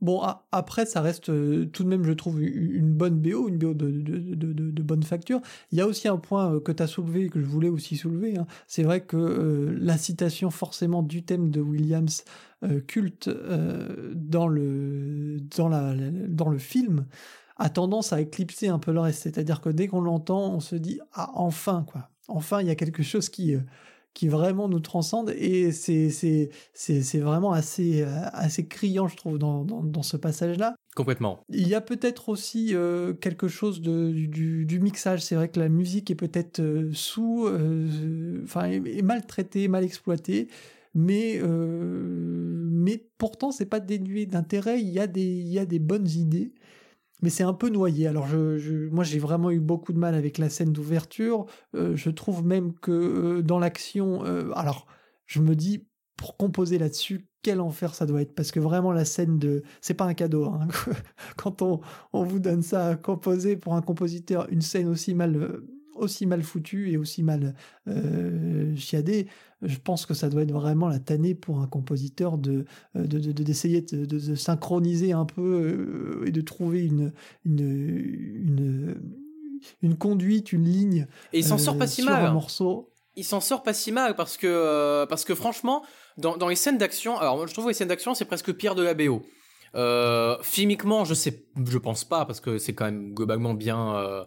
[0.00, 3.74] Bon, après, ça reste euh, tout de même, je trouve, une bonne BO, une BO
[3.74, 5.40] de, de, bonne facture.
[5.72, 7.96] Il y a aussi un point euh, que tu as soulevé, que je voulais aussi
[7.96, 8.38] soulever.
[8.38, 8.46] Hein.
[8.68, 12.24] C'est vrai que euh, la citation forcément du thème de Williams
[12.88, 13.30] culte
[14.14, 15.94] dans, le, dans, la,
[16.28, 17.06] dans le film
[17.58, 19.22] a tendance à éclipser un peu le reste.
[19.22, 22.08] C'est-à-dire que dès qu'on l'entend, on se dit «Ah, enfin, quoi.
[22.28, 23.56] Enfin, il y a quelque chose qui
[24.18, 30.02] qui vraiment nous transcende et c'est c'est vraiment assez assez criant je trouve dans, dans,
[30.02, 31.38] ce passage là complètement.
[31.50, 35.20] Il y a peut-être aussi euh, quelque chose de, du, du mixage.
[35.20, 39.84] C'est vrai que la musique est peut-être euh, sous euh, enfin est, mal traitée mal
[39.84, 40.48] exploitée.
[40.94, 44.80] Mais mais pourtant c'est pas dénué d'intérêt.
[44.80, 46.52] Il y a des il y a des bonnes idées
[47.22, 48.06] mais c'est un peu noyé.
[48.06, 48.26] Alors
[48.90, 51.46] moi j'ai vraiment eu beaucoup de mal avec la scène d'ouverture.
[51.74, 54.86] Euh, je trouve même que euh, dans l'action, euh, alors
[55.26, 59.04] je me dis pour composer là-dessus, quel enfer ça doit être parce que vraiment la
[59.04, 60.66] scène de, c'est pas un cadeau hein.
[61.36, 61.80] quand on,
[62.12, 65.62] on vous donne ça à composer pour un compositeur une scène aussi mal
[65.98, 67.54] aussi mal foutu et aussi mal
[67.86, 69.26] euh, chiadé,
[69.62, 74.04] je pense que ça doit être vraiment la tannée pour un compositeur de d'essayer de,
[74.04, 75.42] de, synchroniser un peu
[76.22, 77.12] euh, et de trouver une,
[77.44, 78.96] une,
[79.82, 81.06] une, conduite, une ligne.
[81.32, 82.24] Et il s'en sort pas si mal.
[82.24, 82.92] Un morceau.
[83.16, 85.84] Il s'en sort pas si mal parce que, euh, parce que franchement,
[86.18, 88.52] dans, dans les scènes d'action, alors moi je trouve que les scènes d'action c'est presque
[88.52, 89.22] pire de la BO.
[89.74, 94.24] Euh, filmiquement, je sais, je pense pas parce que c'est quand même globalement bien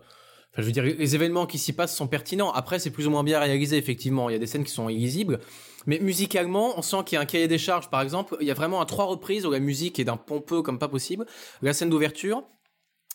[0.57, 2.51] je veux dire, les événements qui s'y passent sont pertinents.
[2.51, 4.29] Après, c'est plus ou moins bien réalisé, effectivement.
[4.29, 5.39] Il y a des scènes qui sont illisibles.
[5.85, 8.35] Mais musicalement, on sent qu'il y a un cahier des charges, par exemple.
[8.41, 10.89] Il y a vraiment à trois reprises où la musique est d'un pompeux comme pas
[10.89, 11.25] possible.
[11.61, 12.43] La scène d'ouverture,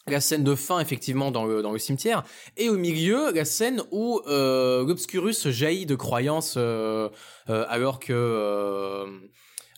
[0.09, 2.23] la scène de fin effectivement dans le, dans le cimetière
[2.57, 7.09] et au milieu la scène où euh, l'obscurus jaillit de croyances euh,
[7.51, 9.07] euh, alors que euh,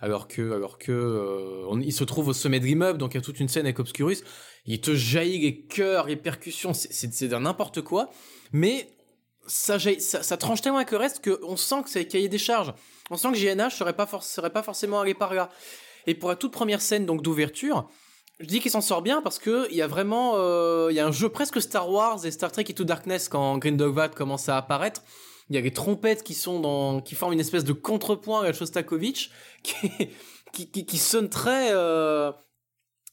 [0.00, 3.18] alors que alors que euh, il se trouve au sommet de l'immeuble donc il y
[3.18, 4.22] a toute une scène avec Obscurus.
[4.66, 8.10] Il te jaillit les cœurs les percussions c'est n'importe quoi.
[8.52, 8.88] Mais
[9.46, 12.74] ça, ça, tranche tellement avec le reste qu'on sent que c'est cahier des charges.
[13.10, 15.48] On sent que JNH serait pas serait pas forcément allé par là.
[16.06, 17.88] Et pour la toute première scène donc d'ouverture
[18.40, 21.00] je dis qu'il s'en sort bien parce que il y a vraiment euh, il y
[21.00, 24.56] a un jeu presque Star Wars et Star Trek Into Darkness quand Grindelwald commence à
[24.56, 25.02] apparaître
[25.50, 28.52] il y a les trompettes qui sont dans, qui forment une espèce de contrepoint à
[28.52, 29.30] Shostakovich,
[29.62, 32.32] qui, qui, qui, sonne très, euh,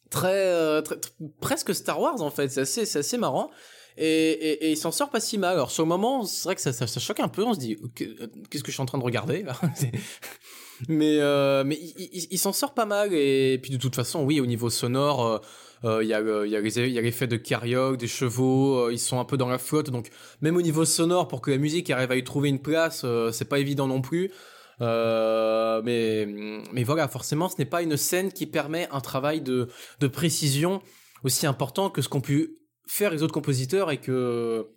[0.09, 0.97] très, euh, très,
[1.39, 2.49] presque Star Wars en fait.
[2.49, 3.49] C'est assez, c'est assez marrant.
[3.97, 5.53] Et, et, et, il s'en sort pas si mal.
[5.53, 7.43] Alors sur le moment, c'est vrai que ça, ça, choque un peu.
[7.43, 9.45] On se dit, qu'est-ce que je suis en train de regarder
[10.89, 13.13] Mais euh, mais il, il, s'en sort pas mal.
[13.13, 15.41] Et puis de toute façon, oui, au niveau sonore,
[15.85, 18.89] euh, euh, il y a il y a y a l'effet de carioc, des chevaux.
[18.89, 19.89] ils sont un peu dans la flotte.
[19.89, 20.09] Donc
[20.41, 23.49] même au niveau sonore, pour que la musique arrive à y trouver une place, c'est
[23.49, 24.31] pas évident non plus.
[24.79, 26.27] mais
[26.73, 29.69] mais voilà, forcément, ce n'est pas une scène qui permet un travail de
[29.99, 30.81] de précision
[31.23, 34.67] aussi important que ce qu'ont pu faire les autres compositeurs et que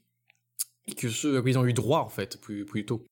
[0.87, 3.05] et que ceux ils ont eu droit en fait plus tôt.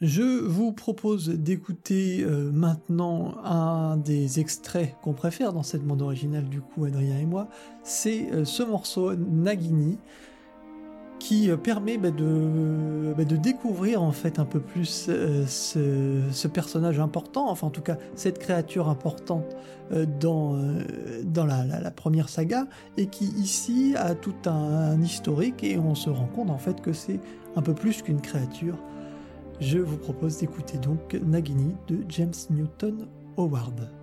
[0.00, 6.48] Je vous propose d'écouter euh, maintenant un des extraits qu'on préfère dans cette bande originale
[6.48, 7.48] du coup Adrien et moi,
[7.82, 9.98] c'est euh, ce morceau Nagini
[11.18, 15.10] qui permet bah, de, bah, de, découvrir en fait un peu plus
[15.46, 19.54] ce, personnage important, enfin en tout cas cette créature importante
[20.18, 20.56] dans,
[21.24, 26.24] dans la, première saga, et qui ici a tout un, historique et on se rend
[26.24, 27.20] compte en fait que c'est
[27.54, 28.78] un peu plus qu'une créature.
[29.60, 33.99] Je vous propose d'écouter donc Nagini de James Newton Howard.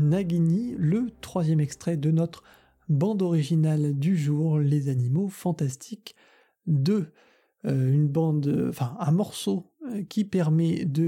[0.00, 2.42] Nagini, le troisième extrait de notre
[2.88, 6.16] bande originale du jour, Les Animaux Fantastiques
[6.66, 7.12] 2.
[7.66, 11.04] Euh, une bande, enfin un morceau euh, qui permet de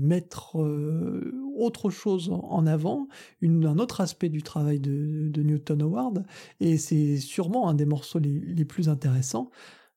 [0.00, 3.08] mettre euh, autre chose en avant,
[3.42, 6.24] un autre aspect du travail de, Newton Howard,
[6.60, 9.50] et c'est sûrement un des morceaux les plus intéressants.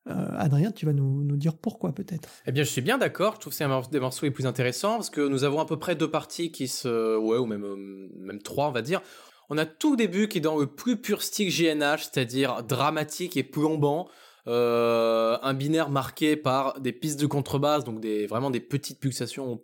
[0.07, 2.29] Euh, Adrien, tu vas nous, dire pourquoi peut-être?
[2.45, 3.35] Eh bien, je suis bien d'accord.
[3.35, 5.65] Je trouve que c'est un des morceaux les plus intéressants parce que nous avons à
[5.65, 9.01] peu près deux parties qui se, ouais, ou même euh, même trois, on va dire.
[9.49, 13.43] On a tout début qui est dans le plus pur style GNH, c'est-à-dire dramatique et
[13.43, 14.09] plombant.
[14.47, 19.61] Euh, un binaire marqué par des pistes de contrebasse, donc des vraiment des petites pulsations,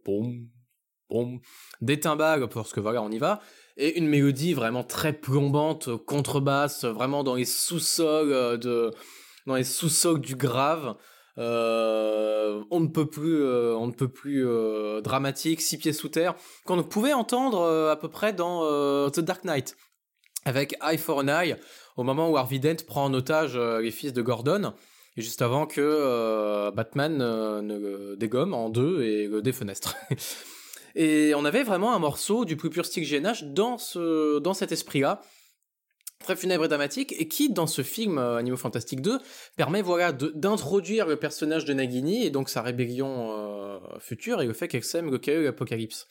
[1.82, 3.42] des timbales parce que voilà, on y va,
[3.76, 8.94] et une mélodie vraiment très plombante, contrebasse, vraiment dans les sous-sols de
[9.50, 10.96] dans les sous-sols du grave.
[11.38, 16.10] Euh, on ne peut plus, euh, on ne peut plus euh, dramatique, six pieds sous
[16.10, 16.36] terre,
[16.66, 19.76] qu'on pouvait entendre à peu près dans The Dark Knight.
[20.46, 21.56] avec Eye for an Eye,
[21.98, 24.74] au moment où Harvey Dent prend en otage les fils de Gordon,
[25.18, 29.96] et juste avant que Batman ne dégomme en deux et le défenestre.
[30.96, 34.72] et on avait vraiment un morceau du plus pur style GNH dans, ce, dans cet
[34.72, 35.22] esprit-là,
[36.20, 39.20] très funèbre et dramatique, et qui, dans ce film euh, Animaux Fantastiques 2,
[39.56, 44.54] permet voilà, d'introduire le personnage de Nagini, et donc sa rébellion euh, future, et le
[44.54, 46.08] fait qu'elle sème le chaos et l'apocalypse.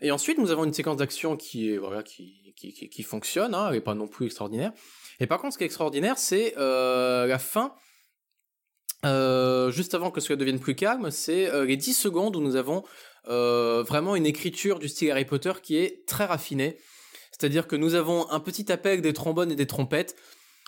[0.00, 3.82] Et ensuite, nous avons une séquence d'action qui voilà qui, qui, qui, fonctionne, hein, elle
[3.82, 4.72] pas non plus extraordinaire.
[5.18, 7.74] Et par contre, ce qui est extraordinaire, c'est euh, la fin,
[9.72, 12.84] juste avant que cela devienne plus calme, c'est les 10 secondes où nous avons
[13.24, 16.78] vraiment une écriture du style Harry Potter qui est très raffinée
[17.38, 20.16] c'est-à-dire que nous avons un petit appel des trombones et des trompettes,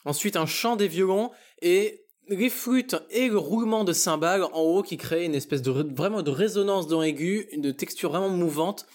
[0.05, 1.31] ensuite un chant des violons
[1.63, 5.71] et les flûtes et le roulement de cymbales en haut qui crée une espèce de
[5.71, 8.87] vraiment de résonance dans l'aigu, une texture vraiment mouvante,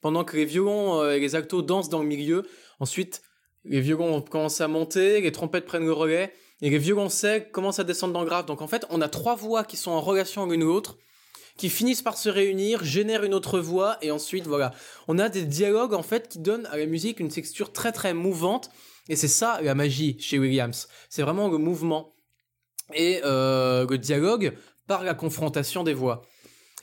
[0.00, 2.46] pendant que les violons euh, et les altos dansent dans le milieu.
[2.80, 3.22] Ensuite,
[3.64, 7.78] les violons commencent à monter, les trompettes prennent le relais, et les violons secs commencent
[7.78, 8.46] à descendre dans le grave.
[8.46, 10.98] Donc en fait, on a trois voix qui sont en relation l'une l'autre,
[11.60, 14.72] qui finissent par se réunir, génèrent une autre voix, et ensuite, voilà.
[15.08, 18.14] On a des dialogues, en fait, qui donnent à la musique une texture très très
[18.14, 18.70] mouvante,
[19.10, 20.88] et c'est ça la magie chez Williams.
[21.10, 22.14] C'est vraiment le mouvement
[22.94, 24.56] et euh, le dialogue
[24.86, 26.22] par la confrontation des voix.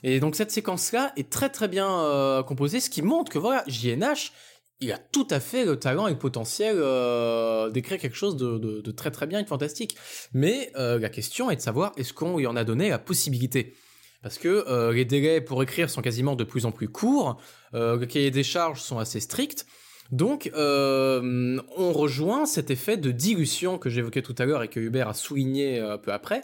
[0.04, 3.64] Et donc cette séquence-là est très très bien euh, composée, ce qui montre que voilà,
[3.66, 4.30] JNH,
[4.78, 8.90] il a tout à fait le talent et le potentiel euh, d'écrire quelque chose de,
[8.92, 9.96] très très bien et de fantastique.
[10.32, 13.74] Mais la question est de savoir est-ce qu'on lui en a donné la possibilité?
[14.22, 17.40] Parce que euh, les délais pour écrire sont quasiment de plus en plus courts,
[17.74, 19.66] euh, les charges sont assez stricts,
[20.10, 24.80] donc euh, on rejoint cet effet de dilution que j'évoquais tout à l'heure et que
[24.80, 26.42] Hubert a souligné peu après,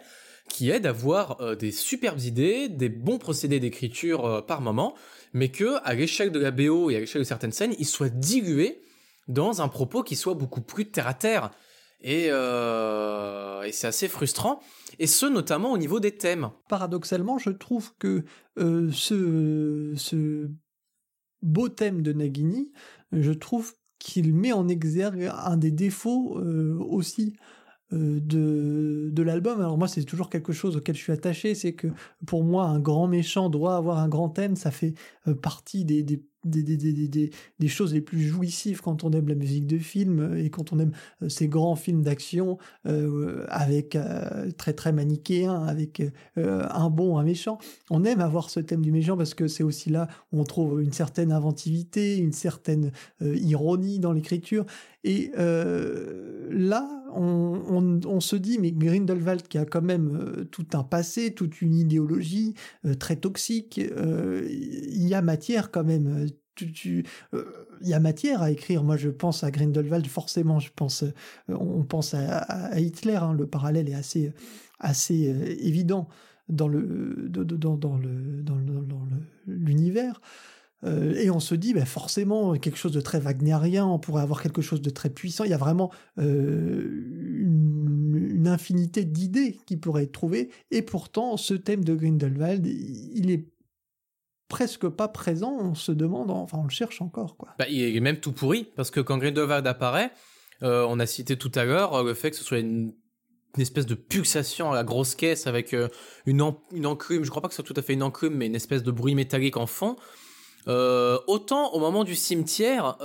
[0.48, 4.94] qui est d'avoir des superbes idées, des bons procédés d'écriture par moment,
[5.32, 8.10] mais que à l'échelle de la BO et à l'échelle de certaines scènes, ils soient
[8.10, 8.82] dilués
[9.28, 11.50] dans un propos qui soit beaucoup plus terre à terre.
[12.06, 14.60] Et, et c'est assez frustrant
[14.98, 16.50] et ce notamment au niveau des thèmes.
[16.68, 18.24] Paradoxalement, je trouve que
[18.58, 20.48] euh, ce,
[21.42, 22.72] beau thème de Nagini,
[23.12, 27.36] je trouve qu'il met en exergue un des défauts euh, aussi
[27.92, 29.60] euh, de, l'album.
[29.60, 31.88] Alors moi, c'est toujours quelque chose auquel je suis attaché, c'est que
[32.26, 34.94] pour moi, un grand méchant doit avoir un grand thème, ça fait
[35.42, 39.66] partie des des, des, des, des, choses les plus jouissives quand on aime la musique
[39.66, 40.92] de film euh, et quand on aime
[41.22, 43.96] euh, ces grands films d'action euh, avec
[44.56, 46.02] très très manichéen, avec
[46.36, 47.58] un bon, un méchant.
[47.90, 50.82] On aime avoir ce thème du méchant parce que c'est aussi là où on trouve
[50.82, 54.66] une certaine inventivité, une certaine ironie dans l'écriture.
[55.04, 61.62] Et là, on, se dit, mais Grindelwald qui a quand même tout un passé, toute
[61.62, 62.54] une idéologie
[62.98, 66.26] très toxique, il y a matière quand même
[67.34, 67.44] euh,
[67.80, 68.84] il y a matière à écrire.
[68.84, 70.58] Moi, je pense à Grindelwald, forcément.
[70.58, 71.12] Je pense, euh,
[71.48, 73.16] on pense à, Hitler.
[73.16, 73.34] Hein.
[73.34, 74.32] le parallèle est assez,
[74.78, 76.08] assez euh, évident
[76.48, 78.58] dans le, dans, dans le, dans,
[79.46, 80.20] l'univers.
[80.84, 84.62] Et on se dit, ben forcément, quelque chose de très wagnérien, on pourrait avoir quelque
[84.62, 85.44] chose de très puissant.
[85.44, 87.54] Il y a vraiment une,
[88.34, 90.50] une, infinité d'idées qui pourraient être trouvées.
[90.70, 93.48] Et pourtant, ce thème de Grindelwald, il est
[94.48, 97.36] presque pas présent, on se demande, enfin on le cherche encore.
[97.36, 97.48] Quoi.
[97.58, 100.12] Bah, il est même tout pourri, parce que quand Grindelwald apparaît,
[100.62, 102.92] euh, on a cité tout à l'heure euh, le fait que ce soit une,
[103.58, 105.88] espèce de pulsation à la grosse caisse avec euh,
[106.26, 108.46] une, une enclume, je crois pas que ce soit tout à fait une enclume, mais
[108.46, 109.96] une espèce de bruit métallique en fond.
[110.66, 112.96] Autant au moment du cimetière,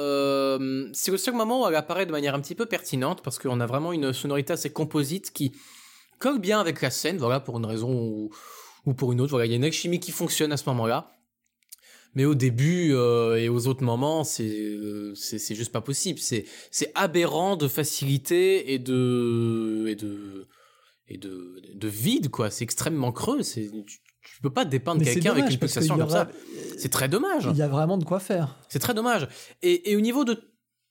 [0.94, 3.60] c'est le seul moment où elle apparaît de manière un petit peu pertinente, parce qu'on
[3.60, 5.54] a vraiment une sonorité assez composite qui
[6.20, 8.30] colle bien avec la scène, voilà, pour une raison ou,
[8.86, 9.32] ou pour une autre.
[9.32, 11.16] Voilà, il y a une alchimie qui fonctionne à ce moment-là.
[12.16, 16.20] Mais au début euh, et aux autres moments, euh, c'est juste pas possible.
[16.20, 16.46] C'est
[16.96, 20.48] aberrant de facilité et de et de
[21.08, 22.50] et de de vide quoi.
[22.50, 23.44] C'est extrêmement creux.
[23.44, 23.70] C'est
[24.22, 26.28] tu peux pas dépeindre quelqu'un avec une pulsation comme ça.
[26.78, 27.48] C'est très dommage.
[27.52, 28.56] Il y a vraiment de quoi faire.
[28.70, 29.28] C'est très dommage.
[29.62, 30.42] Et, et, au niveau de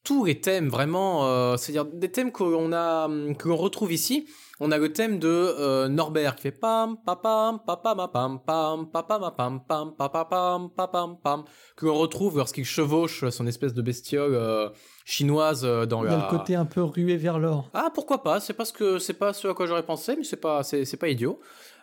[0.05, 4.27] tous les thèmes, vraiment, euh, c'est-à-dire des thèmes qu'on a, que l'on retrouve ici,
[4.61, 9.33] on a le thème de euh, Norbert qui fait pam papam papam pam pam papam
[9.37, 11.45] pam pam papam papam pam
[11.77, 14.69] que l'on retrouve lorsqu'il chevauche son espèce de bestiole euh,
[15.05, 16.11] chinoise euh, dans la...
[16.11, 17.71] Il y a le côté un peu rué vers l'or.
[17.73, 20.37] Ah pourquoi pas, c'est parce que c'est pas ce à quoi j'aurais pensé mais c'est
[20.37, 21.39] pas c'est pas idiot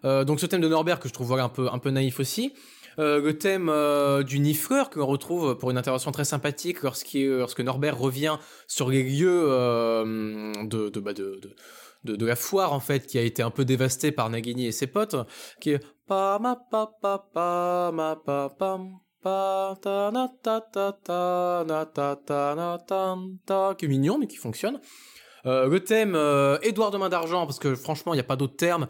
[0.06, 2.54] donc ce thème de Norbert que je trouve voilà un peu un peu naïf aussi.
[2.98, 3.72] le thème
[4.24, 8.38] du nifleur que l'on retrouve pour une intervention très sympathique lorsque Norbert revient
[8.68, 11.56] sur les lieux de, de, bah, de, de
[12.14, 14.88] de, la foire en fait qui a été un peu dévastée par Nagini et ses
[14.88, 15.16] potes
[15.60, 15.84] qui est
[23.78, 24.80] qui est mignon mais qui fonctionne.
[25.46, 28.36] Euh, le thème euh, Édouard de main d'argent parce que franchement il n'y a pas
[28.36, 28.88] d'autre terme.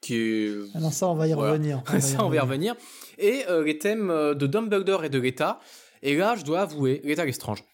[0.00, 0.76] Qui est...
[0.76, 1.82] Alors ça on va y revenir.
[2.00, 2.74] Ça on va y revenir.
[3.18, 5.60] Et euh, les thèmes de Dumbledore et de l'État.
[6.02, 7.64] Et là je dois avouer, l'État étrange.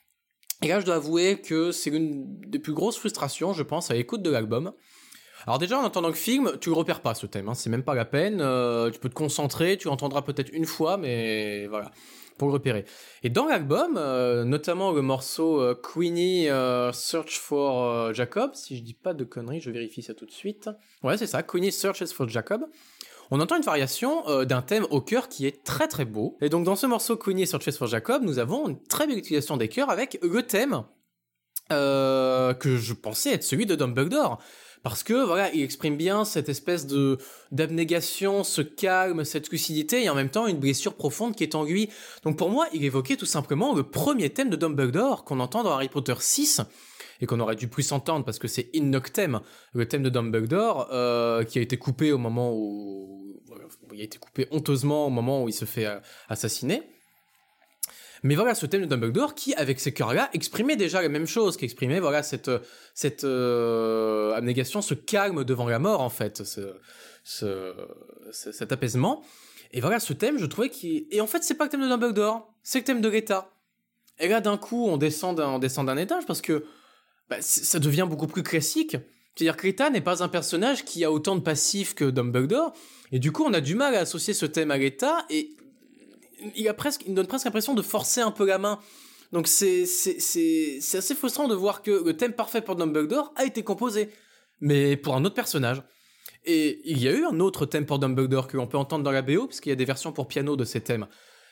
[0.63, 3.95] Et là je dois avouer que c'est l'une des plus grosses frustrations je pense à
[3.95, 4.73] l'écoute de l'album.
[5.47, 7.85] Alors déjà en entendant le film, tu le repères pas ce thème, hein, c'est même
[7.85, 8.41] pas la peine.
[8.41, 11.93] Euh, tu peux te concentrer, tu l'entendras peut-être une fois, mais voilà
[12.39, 12.85] pour le repérer.
[13.23, 16.47] Et dans l'album, euh, notamment le morceau euh, Queenie
[16.93, 20.71] Search for Jacob, si je dis pas de conneries, je vérifie ça tout de suite.
[21.03, 22.65] Ouais, c'est ça, Queenie Searches for Jacob.
[23.31, 26.39] On entend une variation d'un thème au cœur qui est très très beau.
[26.41, 29.59] Et donc dans ce morceau Queenie Searches for Jacob, nous avons une très belle utilisation
[29.59, 30.85] des chœurs avec le thème
[31.69, 34.41] que je pensais être celui de Dumbledore
[34.83, 37.19] parce que voilà, il exprime bien cette espèce de
[37.53, 41.67] d'abnégation, ce calme, cette lucidité et en même temps une blessure profonde qui est en.
[42.25, 45.73] Donc pour moi, il évoquait tout simplement le premier thème de Dumbledore qu'on entend dans
[45.73, 46.63] Harry Potter 6
[47.21, 49.41] et qu'on aurait dû plus entendre parce que c'est In Noctem,
[49.73, 53.43] le thème de Dumbledore, euh, qui a été coupé au moment où
[53.93, 55.99] il a été coupé honteusement au moment où il se fait euh,
[56.29, 56.83] assassiner.
[58.23, 61.57] Mais voilà, ce thème de Dumbledore qui, avec ces cœurs-là, exprimait déjà la même chose,
[61.57, 62.51] qui exprimait voilà cette
[62.95, 66.75] cette euh, abnégation, ce calme devant la mort en fait, ce,
[67.25, 67.73] ce,
[68.33, 69.23] cet apaisement.
[69.73, 71.89] Et voilà, ce thème, je trouvais qui et en fait, c'est pas le thème de
[71.89, 73.51] Dumbledore, c'est le thème de l'État.
[74.19, 76.65] Et là, d'un coup, on descend d'un on descend d'un étage parce que
[77.29, 78.97] bah, ça devient beaucoup plus classique.
[79.39, 82.73] C'est-à-dire que l'État n'est pas un personnage qui a autant de passifs que Dumbledore,
[83.13, 85.51] et du coup, on a du mal à associer ce thème à l'État, et
[86.57, 88.79] il donne presque l'impression de forcer un peu la main.
[89.33, 94.11] Donc c'est, assez frustrant de voir que le thème parfait pour Dumbledore a été composé,
[94.61, 95.83] mais pour un autre personnage.
[96.45, 99.11] Et il y a eu un autre thème pour Dumbledore que l'on peut entendre dans
[99.11, 101.07] la BO, puisqu'il y a des versions pour piano de ces thèmes.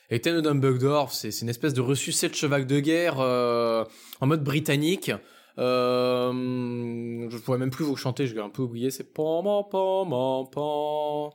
[0.08, 3.84] Et thème de Dumbledore, c'est, une espèce de ressuscité de cheval de guerre euh,
[4.20, 5.10] en mode britannique.
[5.58, 10.08] Euh, je pourrais même plus vous chanter, je l'ai un peu oublié, c'est pam pam
[10.10, 11.30] pam pam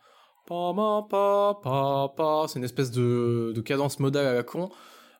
[2.47, 4.69] c'est une espèce de, cadence modale à la con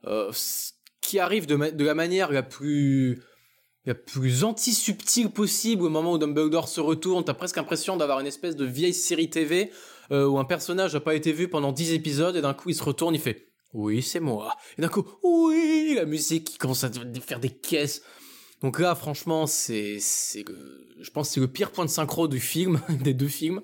[0.08, 0.32] euh,
[1.02, 3.22] qui arrive de, la manière la plus
[3.86, 7.24] la plus anti-subtile possible au moment où Dumbledore se retourne.
[7.24, 9.72] T'as presque l'impression d'avoir une espèce de vieille série TV
[10.12, 12.76] euh, où un personnage n'a pas été vu pendant 10 épisodes et d'un coup il
[12.76, 14.56] se retourne, il fait oui c'est moi.
[14.78, 16.92] Et d'un coup oui la musique qui commence à
[17.22, 18.04] faire des caisses.
[18.62, 20.46] Donc là franchement c'est c'est
[21.00, 23.62] je pense c'est le pire point de synchro du film des deux films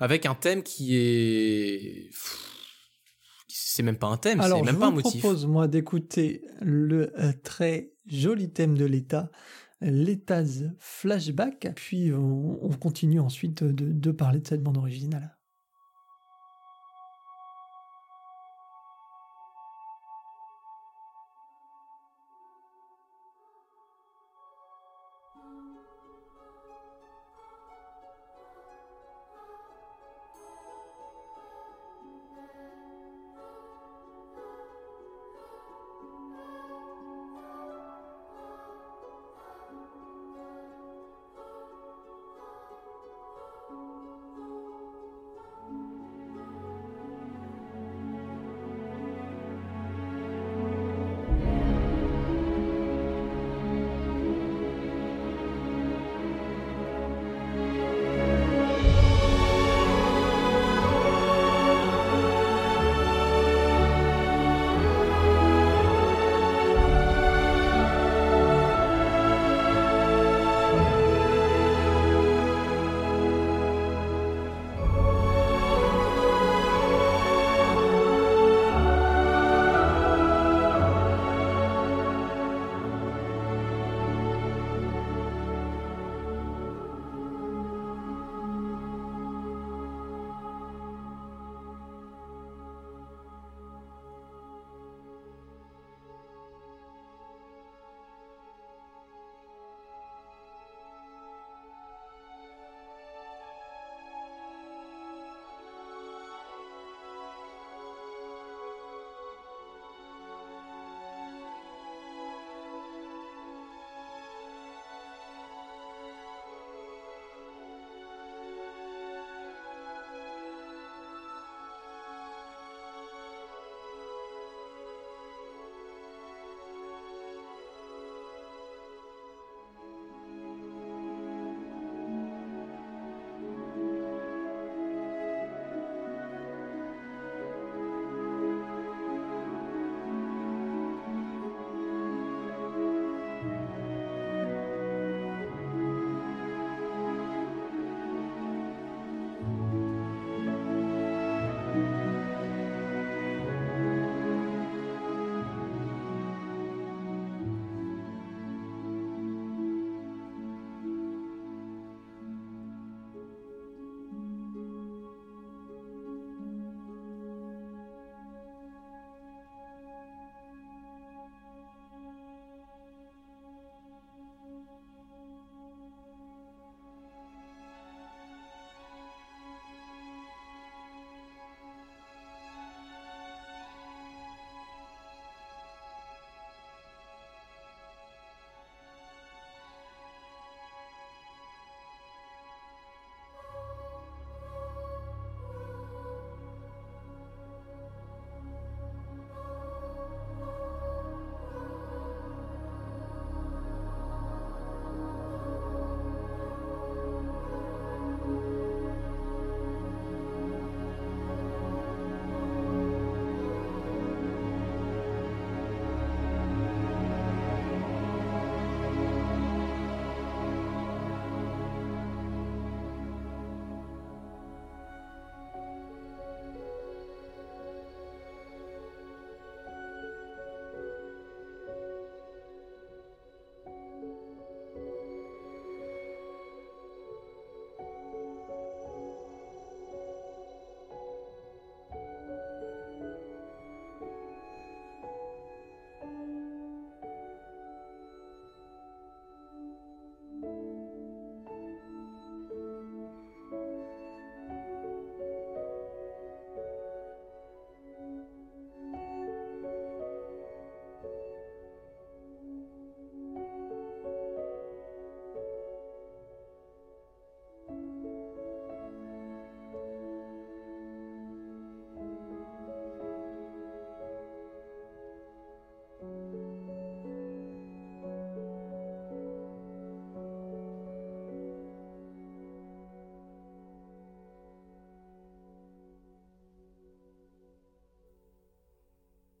[0.00, 2.10] avec un thème qui est
[3.48, 5.14] c'est même pas un thème, c'est même pas un motif.
[5.14, 9.30] Je propose moi d'écouter le euh, très joli thème de l'État,
[9.80, 15.36] l'État's flashback, puis on, continue ensuite de parler de cette bande originale.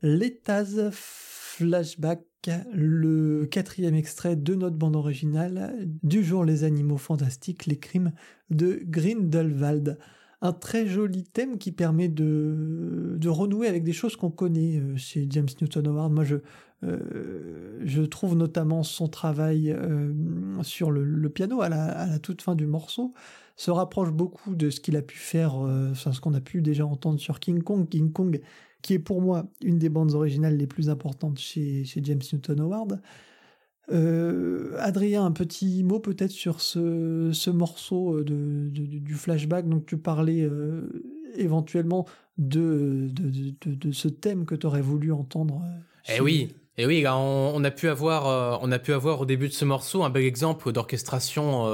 [0.02, 2.22] L'Etaz Flashback,
[2.72, 8.12] le quatrième extrait de notre bande originale du jour Les Animaux Fantastiques, les crimes
[8.48, 9.98] de Grindelwald.
[10.40, 15.26] Un très joli thème qui permet de, renouer avec des choses qu'on connaît euh, chez
[15.28, 16.12] James Newton Howard.
[16.12, 16.36] Moi, je,
[16.82, 20.10] euh, trouve notamment son travail euh,
[20.62, 23.14] sur le, piano à la, à la, toute fin du morceau
[23.56, 26.86] se rapproche beaucoup de ce qu'il a pu faire, enfin, ce qu'on a pu déjà
[26.86, 27.88] entendre sur King Kong.
[27.88, 28.40] King Kong
[28.82, 32.60] qui est pour moi une des bandes originales les plus importantes chez, chez James Newton
[32.60, 33.00] Howard.
[33.92, 39.68] Euh, Adrien, un petit mot peut-être sur ce, ce morceau euh, de, du flashback.
[39.68, 40.88] Donc tu parlais euh,
[41.34, 42.06] éventuellement
[42.38, 45.62] de, de, de, ce thème que tu aurais voulu entendre.
[46.08, 49.52] Eh oui, et oui, on, a pu avoir, on a pu avoir au début de
[49.52, 51.66] ce morceau un bel exemple d'orchestration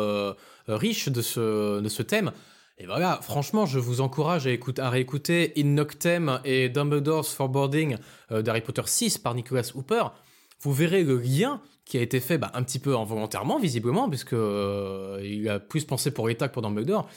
[0.69, 2.33] riche de ce, de ce thème.
[2.79, 7.97] Et voilà, franchement, je vous encourage à, écouter, à réécouter In Noctem et Dumbledore's Foreboding
[8.33, 10.05] euh, d'Harry Potter 6 par Nicholas Hooper.
[10.61, 14.35] Vous verrez le lien qui a été fait bah, un petit peu involontairement, visiblement, puisque
[14.35, 17.09] euh, il a plus pensé pour Rita que pour Dumbledore.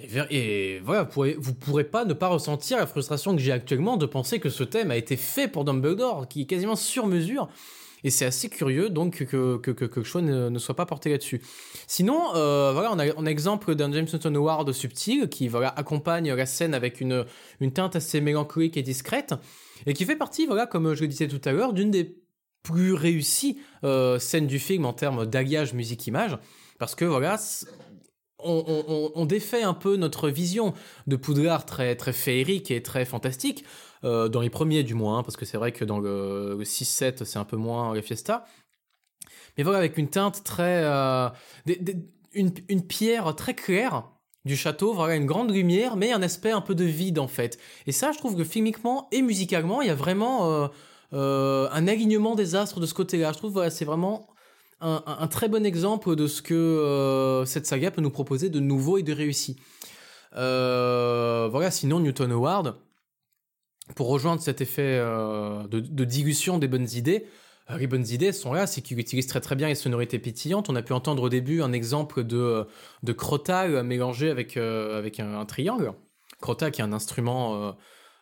[0.00, 3.96] Et, voilà, vous pourrez, vous pourrez pas ne pas ressentir la frustration que j'ai actuellement
[3.96, 7.48] de penser que ce thème a été fait pour Dumbledore, qui est quasiment sur mesure.
[8.04, 11.42] Et c'est assez curieux donc que, que, que, le choix ne, soit pas porté là-dessus.
[11.88, 16.32] Sinon, euh, voilà, on a un exemple d'un James Newton Howard subtil qui voilà, accompagne
[16.32, 17.24] la scène avec une,
[17.60, 19.34] une teinte assez mélancolique et discrète
[19.86, 22.16] et qui fait partie, voilà, comme je le disais tout à l'heure, d'une des
[22.62, 26.38] plus réussies euh, scènes du film en termes d'alliage musique-image
[26.78, 27.36] parce que voilà,
[28.40, 30.74] on, défait un peu notre vision
[31.06, 33.64] de Poudlard très, très féerique et très fantastique
[34.04, 37.24] euh, dans les premiers du moins, hein, parce que c'est vrai que dans le, 6-7,
[37.24, 38.44] c'est un peu moins la fiesta.
[39.56, 40.84] Mais voilà, avec une teinte très...
[40.84, 41.28] Euh,
[42.34, 44.04] une, une, pierre très claire
[44.44, 47.58] du château, voilà, une grande lumière, mais un aspect un peu de vide en fait.
[47.86, 50.70] Et ça, je trouve que filmiquement et musicalement, il y a vraiment
[51.14, 53.32] euh, un alignement des astres de ce côté-là.
[53.32, 54.28] Je trouve voilà, c'est vraiment
[54.80, 59.02] un, très bon exemple de ce que cette saga peut nous proposer de nouveau et
[59.02, 59.56] de réussi.
[60.32, 62.76] voilà, sinon Newton Howard,
[63.94, 67.26] pour rejoindre cet effet euh, de, dilution des bonnes idées,
[67.70, 70.68] euh, les bonnes idées sont là, c'est qu'il utilise très très bien les sonorités pétillantes.
[70.68, 72.66] On a pu entendre au début un exemple de,
[73.02, 75.92] de crotal mélangé avec, euh, avec un, triangle.
[76.40, 77.76] Crotal qui est un instrument,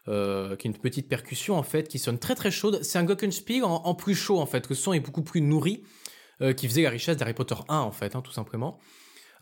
[0.06, 2.82] qui est une petite percussion en fait, qui sonne très très chaude.
[2.82, 4.70] C'est un glockenspiel en, en, plus chaud en fait.
[4.70, 5.82] Le son est beaucoup plus nourri,
[6.56, 8.78] qui faisait la richesse d'Harry Potter 1 en fait, hein, tout simplement.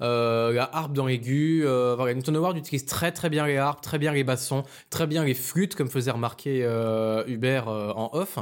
[0.01, 1.62] Euh, la harpe dans l'aigu.
[1.64, 5.07] Euh, voilà, Newton Howard utilise très très bien les harpes, très bien les bassons, très
[5.07, 8.38] bien les flûtes, comme faisait remarquer euh, Hubert en off.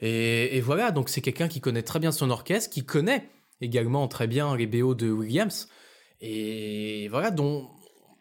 [0.00, 3.28] Et, voilà, donc c'est quelqu'un qui connaît très bien son orchestre, qui connaît
[3.60, 5.68] également très bien les BO de Williams.
[6.20, 7.70] Et voilà, donc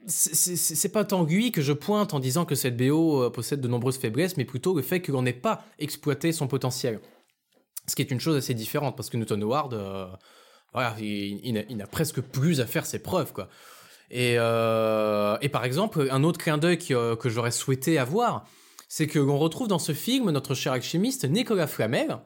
[0.07, 3.97] c'est pas tant lui que je pointe en disant que cette BO possède de nombreuses
[3.97, 6.99] faiblesses, mais plutôt le fait que l'on n'ait pas exploité son potentiel.
[7.87, 9.73] Ce qui est une chose assez différente, parce que Newton Howard,
[10.73, 13.49] voilà, il, n'a presque plus à faire ses preuves, quoi.
[14.09, 18.45] Et, euh, par exemple, un autre clin d'œil que, que j'aurais souhaité avoir,
[18.89, 22.19] c'est que l'on retrouve dans ce film notre cher alchimiste Nicolas Flamel.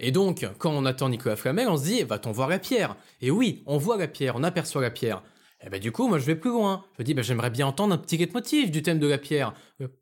[0.00, 2.96] Et donc, quand on attend Nicolas Flamel, on se dit, va-t-on voir la pierre?
[3.20, 5.22] Et oui, on voit la pierre, on aperçoit la pierre.
[5.64, 6.84] Et ben du coup, moi je vais plus loin.
[6.98, 9.54] Je dis, ben j'aimerais bien entendre un petit motif du thème de la pierre.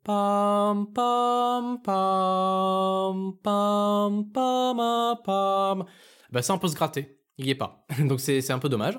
[0.03, 5.85] pam pam pam pam pam pam
[6.31, 7.17] bah ça on peut se gratter.
[7.37, 7.85] Il y est pas.
[7.99, 8.97] Donc c'est un peu dommage.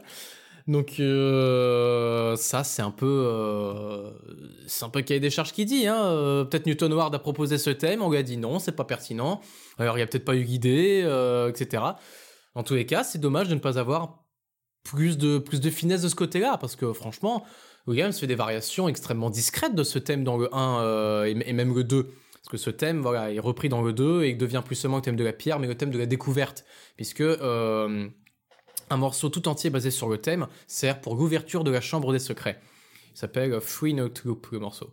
[0.68, 4.10] Donc euh, ça c'est un peu euh,
[4.68, 5.86] c'est un peu cahier des charges qui dit.
[5.88, 6.04] Hein.
[6.04, 8.84] Euh, peut-être Newton Ward a proposé ce thème, on lui a dit non, c'est pas
[8.84, 9.40] pertinent.
[9.78, 11.00] Alors il y a peut-être pas eu d'idée,
[11.48, 11.82] etc.
[12.54, 14.21] En tous les cas, c'est dommage de ne pas avoir
[14.84, 17.44] plus de plus de finesse de ce côté-là, parce que franchement,
[17.86, 21.84] Williams fait des variations extrêmement discrètes de ce thème dans le 1 et, même le
[21.84, 22.04] 2.
[22.04, 25.02] Parce que ce thème, voilà, est repris dans le 2 et devient plus seulement le
[25.02, 26.64] thème de la pierre, mais le thème de la découverte.
[26.96, 28.08] Puisque euh,
[28.90, 32.18] un morceau tout entier basé sur le thème sert pour l'ouverture de la chambre des
[32.18, 32.60] secrets.
[33.14, 34.92] Il s'appelle Free Note Loop, le morceau.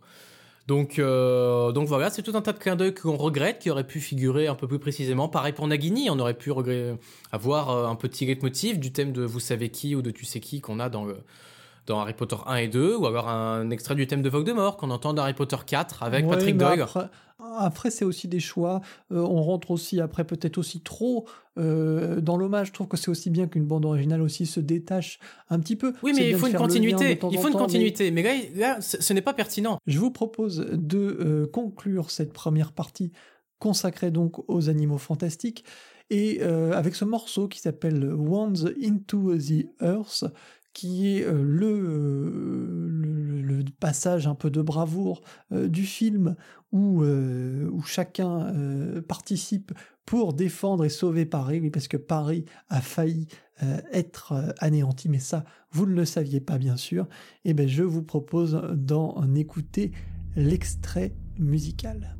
[0.66, 3.86] Donc, euh, donc voilà, c'est tout un tas de clins d'œil qu'on regrette, qui auraient
[3.86, 5.28] pu figurer un peu plus précisément.
[5.28, 6.52] Pareil pour Nagini, on aurait pu
[7.32, 10.40] avoir euh, un petit leitmotiv du thème de Vous savez qui ou de Tu sais
[10.40, 11.16] qui qu'on a dans le,
[11.86, 14.90] dans Harry Potter 1 et 2, ou alors un extrait du thème de Voldemort qu'on
[14.90, 16.86] entend dans Harry Potter 4 avec Patrick Doyle.
[17.58, 18.80] Après, c'est aussi des choix.
[19.12, 21.26] Euh, on rentre aussi après peut-être aussi trop
[21.58, 22.68] euh, dans l'hommage.
[22.68, 25.18] Je trouve que c'est aussi bien qu'une bande originale aussi se détache
[25.48, 25.94] un petit peu.
[26.02, 27.18] Oui, mais il faut une continuité.
[27.30, 28.10] Il faut une continuité.
[28.10, 29.78] Mais, là, ce n'est pas pertinent.
[29.86, 33.12] Je vous propose de euh, conclure cette première partie
[33.58, 35.64] consacrée donc aux animaux fantastiques
[36.08, 40.24] et avec ce morceau qui s'appelle Wands into the Earth
[40.72, 41.80] qui est le,
[43.42, 46.36] le, de passages un peu de bravoure du film
[46.72, 48.54] où, où chacun
[49.08, 49.72] participe
[50.06, 53.26] pour défendre et sauver Paris, oui, parce que Paris a failli
[53.92, 57.04] être anéanti, mais ça, vous ne le saviez pas bien sûr,
[57.44, 59.92] et eh bien je vous propose d'en écouter
[60.36, 62.16] l'extrait musical.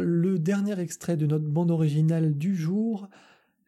[0.00, 3.08] Le dernier extrait de notre bande originale du jour,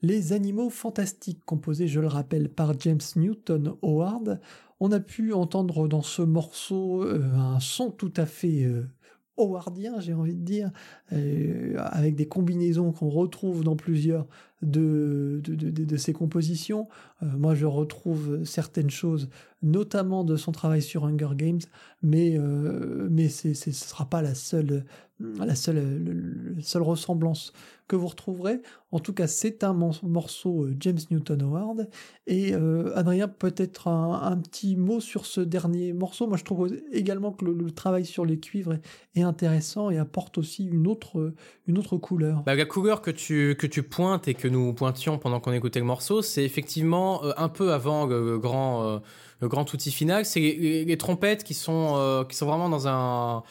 [0.02, 4.40] Les animaux fantastiques, composé, je le rappelle, par James Newton Howard.
[4.80, 8.88] On a pu entendre dans ce morceau euh, un son tout à fait euh,
[9.36, 10.70] howardien, j'ai envie de dire,
[11.12, 14.26] euh, avec des combinaisons qu'on retrouve dans plusieurs
[14.62, 16.88] de, de, de, de ses compositions.
[17.22, 19.28] Euh, moi, je retrouve certaines choses,
[19.62, 21.60] notamment de son travail sur Hunger Games,
[22.02, 24.84] mais, euh, mais ce sera pas la seule,
[25.18, 27.52] la seule, la seule ressemblance
[27.90, 28.60] que vous retrouverez.
[28.92, 31.88] En tout cas, c'est un morceau euh, James Newton Howard.
[32.28, 36.28] Et euh, Adrien, peut-être un, petit mot sur ce dernier morceau.
[36.28, 38.78] Moi, je trouve également que le, travail sur les cuivres
[39.16, 41.34] est, intéressant et apporte aussi une autre,
[41.66, 42.44] une autre couleur.
[42.44, 45.80] Bah, la couleur que tu, que tu pointes et que nous pointions pendant qu'on écoutait
[45.80, 49.00] le morceau, c'est effectivement euh, un peu avant le, grand,
[49.40, 50.24] le grand outil final.
[50.24, 53.42] C'est les, trompettes qui sont, qui sont vraiment dans un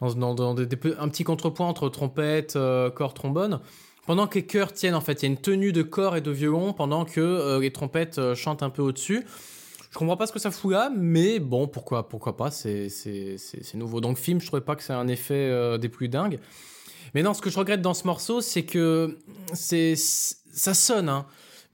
[0.00, 2.58] dans, un petit contrepoint entre trompette,
[2.94, 3.60] corps, trombone
[4.06, 5.22] pendant que les chœurs tiennent en fait.
[5.22, 8.18] Il y a une tenue de corps et de violon pendant que euh, les trompettes
[8.18, 9.26] euh, chantent un peu au-dessus.
[9.90, 13.74] Je comprends pas ce que ça fout là, mais bon, pourquoi, pourquoi pas, c'est, c'est,
[13.74, 14.00] nouveau.
[14.00, 16.38] Donc film, je trouvais pas que c'est un effet euh, des plus dingues.
[17.14, 19.18] Mais non, ce que je regrette dans ce morceau, c'est que
[19.54, 21.24] c'est, ça sonne, hein,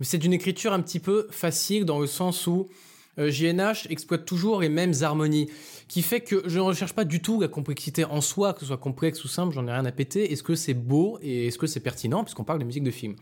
[0.03, 2.69] mais c'est d'une écriture un petit peu facile dans le sens où
[3.17, 5.49] JNH exploite toujours les mêmes harmonies
[5.87, 8.67] qui fait que je ne recherche pas du tout la complexité en soi, que ce
[8.67, 10.33] soit complexe ou simple, j'en ai rien à péter.
[10.33, 13.15] Est-ce que c'est beau et est-ce que c'est pertinent, puisqu'on parle de musique de film?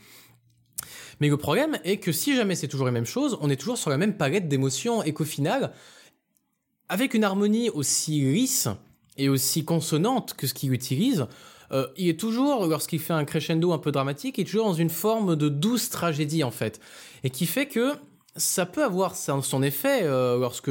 [1.20, 3.76] Mais le problème est que si jamais c'est toujours les mêmes choses, on est toujours
[3.76, 5.74] sur la même palette d'émotions et qu'au final,
[6.88, 8.68] avec une harmonie aussi lisse
[9.18, 11.26] et aussi consonante que ce qu'il utilise,
[11.72, 14.74] euh, il est toujours, lorsqu'il fait un crescendo un peu dramatique, il est toujours dans
[14.74, 16.80] une forme de douce tragédie en fait.
[17.24, 17.92] Et qui fait que
[18.36, 20.70] ça peut avoir son effet euh, lorsque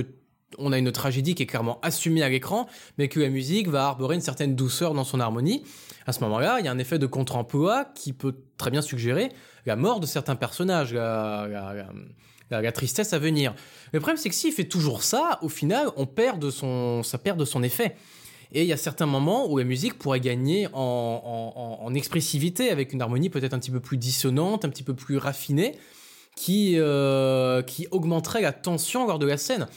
[0.58, 3.86] on a une tragédie qui est clairement assumée à l'écran, mais que la musique va
[3.86, 5.64] arborer une certaine douceur dans son harmonie.
[6.08, 9.30] À ce moment-là, il y a un effet de contre-emploi qui peut très bien suggérer
[9.66, 13.54] la mort de certains personnages, la, tristesse à venir.
[13.93, 17.18] Le problème, c'est que s'il fait toujours ça, au final, on perd de son, ça
[17.18, 17.95] perd de son effet.
[18.52, 23.02] Et il y a certains moments où la musique pourrait gagner en, expressivité, avec une
[23.02, 25.78] harmonie peut-être un petit peu plus dissonante, un petit peu plus raffinée,
[26.36, 29.68] qui, euh, qui augmenterait la tension lors de la scène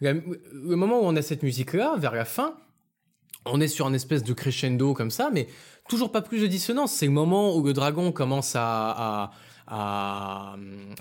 [0.00, 2.54] le moment où on a cette musique-là, vers la fin,
[3.46, 5.48] on est sur un espèce de crescendo comme ça, mais
[5.88, 6.92] toujours pas plus de dissonance.
[6.92, 9.32] C'est le moment où le dragon commence à,
[9.66, 10.56] à,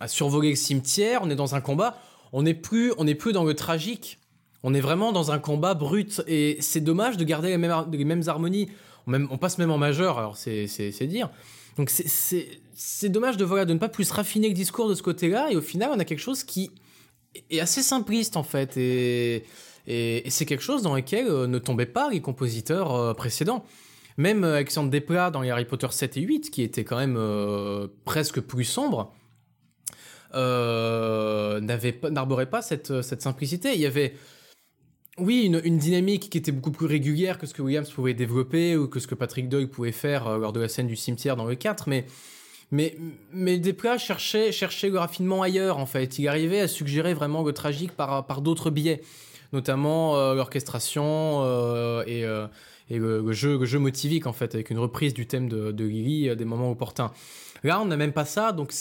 [0.07, 1.97] survoler le cimetière, on est dans un combat,
[2.33, 4.18] on n'est plus, plus dans le tragique.
[4.63, 8.69] On est vraiment dans un combat brut et c'est dommage de garder les mêmes, harmonies.
[9.07, 11.29] On, passe même en majeur, alors c'est dire.
[11.77, 15.55] Donc c'est dommage de, de ne pas plus raffiner le discours de ce côté-là et
[15.55, 16.71] au final on a quelque chose qui
[17.49, 19.45] est assez simpliste en fait et,
[19.89, 23.65] et, c'est quelque chose dans lequel euh, ne tombaient pas les compositeurs euh, précédents.
[24.17, 27.19] Même euh, Alexandre Desplat dans les Harry Potter 7 et 8, qui était quand même
[28.05, 29.13] presque plus sombre,
[30.33, 33.73] n'arborait pas cette, cette simplicité.
[33.73, 34.13] Il y avait,
[35.21, 38.87] oui, une, dynamique qui était beaucoup plus régulière que ce que Williams pouvait développer ou
[38.87, 41.55] que ce que Patrick Doyle pouvait faire lors de la scène du cimetière dans le
[41.55, 42.05] 4, mais
[42.71, 42.95] mais,
[43.33, 46.19] mais Desplat cherchait, cherchait le raffinement ailleurs, en fait.
[46.19, 49.01] Il arrivait à suggérer vraiment le tragique par, par d'autres biais,
[49.53, 52.45] notamment euh, l'orchestration euh, et, euh,
[52.89, 55.83] et le, jeu, le jeu motivique, en fait, avec une reprise du thème de, de
[55.83, 57.11] Lily à des moments opportuns.
[57.63, 58.71] Là, on n'a même pas ça, donc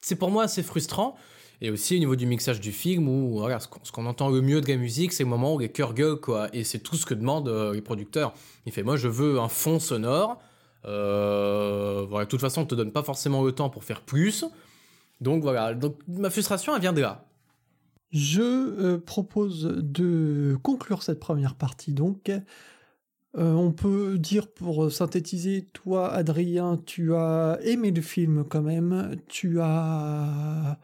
[0.00, 1.16] c'est pour moi assez frustrant.
[1.60, 4.60] Et aussi au niveau du mixage du film, où voilà, ce qu'on entend le mieux
[4.60, 6.48] de la musique, c'est le moment où les cœurs gueulent, quoi.
[6.52, 8.34] Et c'est tout ce que demandent les producteurs.
[8.66, 10.38] Il fait, moi, je veux un fond sonore
[10.86, 14.44] euh, voilà, de toute façon, on te donne pas forcément le temps pour faire plus.
[15.20, 17.24] Donc voilà, donc ma frustration, elle vient de là.
[18.12, 21.92] Je euh, propose de conclure cette première partie.
[21.92, 22.40] Donc, euh,
[23.34, 29.16] on peut dire pour synthétiser, toi, Adrien, tu as aimé le film quand même.
[29.28, 30.78] Tu as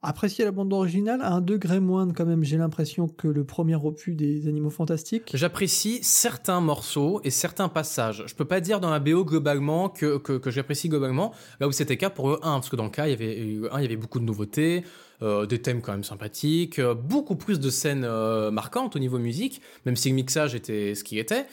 [0.00, 3.74] apprécier la bande originale à un degré moindre quand même, j'ai l'impression que le premier
[3.74, 5.30] opus des Animaux Fantastiques.
[5.34, 8.24] J'apprécie certains morceaux et certains passages.
[8.26, 11.96] Je peux pas dire dans la BO globalement que, que, j'apprécie globalement, là où c'était
[11.96, 13.96] cas pour le 1, parce que dans le cas, il y avait, il y avait
[13.96, 14.84] beaucoup de nouveautés,
[15.20, 19.18] euh, des thèmes quand même sympathiques, euh, beaucoup plus de scènes euh, marquantes au niveau
[19.18, 21.46] musique, même si le mixage était ce qu'il était.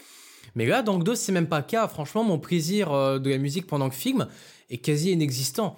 [0.54, 1.88] Mais là, dans le 2, c'est même pas le cas.
[1.88, 4.28] Franchement, mon plaisir de la musique pendant le film
[4.70, 5.78] est quasi inexistant.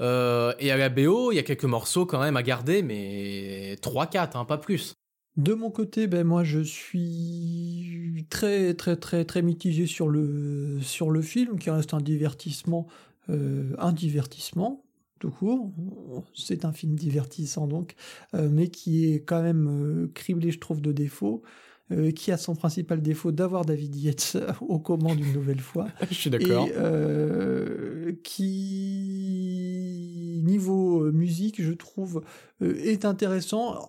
[0.00, 3.76] Euh, et à la BO, il y a quelques morceaux quand même à garder, mais
[3.82, 4.94] 3-4, hein, pas plus.
[5.36, 10.80] De mon côté, ben moi je suis très très très très mitigé sur le
[11.22, 12.88] film qui reste un divertissement
[13.30, 14.82] euh, un divertissement
[15.20, 15.70] tout court.
[16.34, 17.94] C'est un film divertissant donc,
[18.34, 21.42] euh, mais qui est quand même criblé, je trouve, de défauts.
[21.92, 25.88] Euh, qui a son principal défaut d'avoir David Yates aux commandes une nouvelle fois.
[26.08, 26.68] Je suis d'accord.
[26.68, 28.50] Et euh, qui,
[30.44, 32.22] niveau euh, musique, je trouve,
[32.60, 33.88] est intéressant.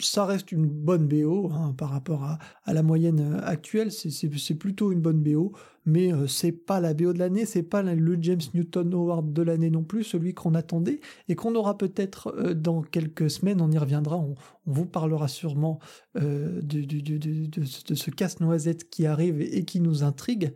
[0.00, 2.38] ça reste une bonne BO hein, par rapport à,
[2.72, 3.90] la moyenne actuelle.
[3.90, 5.54] C'est plutôt une bonne BO,
[5.88, 9.42] mais euh, c'est pas la BO de l'année, c'est pas le James Newton Award de
[9.42, 13.60] l'année non plus, celui qu'on attendait et qu'on aura peut-être euh, dans quelques semaines.
[13.60, 14.34] On y reviendra, on,
[14.66, 15.78] vous parlera sûrement
[16.14, 20.52] de, de, ce casse-noisette qui arrive et qui nous intrigue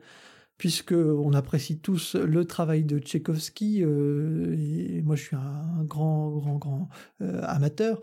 [0.62, 6.30] puisque on apprécie tous le travail de Tchaïkovski, euh, et moi je suis un, grand,
[6.30, 6.88] grand, grand
[7.20, 8.00] euh, amateur,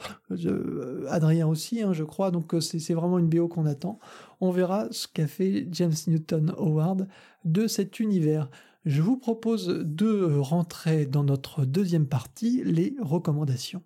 [1.08, 3.98] Adrien aussi, hein, je crois, donc euh, c'est vraiment une BO qu'on attend.
[4.42, 7.08] On verra ce qu'a fait James Newton Howard
[7.44, 8.50] de cet univers.
[8.86, 13.84] Je vous propose de rentrer dans notre deuxième partie, les recommandations.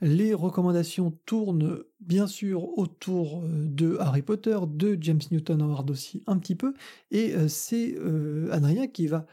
[0.00, 6.22] Les recommandations tournent bien sûr autour euh, de Harry Potter, de James Newton Howard aussi
[6.28, 6.74] un petit peu,
[7.10, 9.26] et euh, c'est euh, Adrien qui va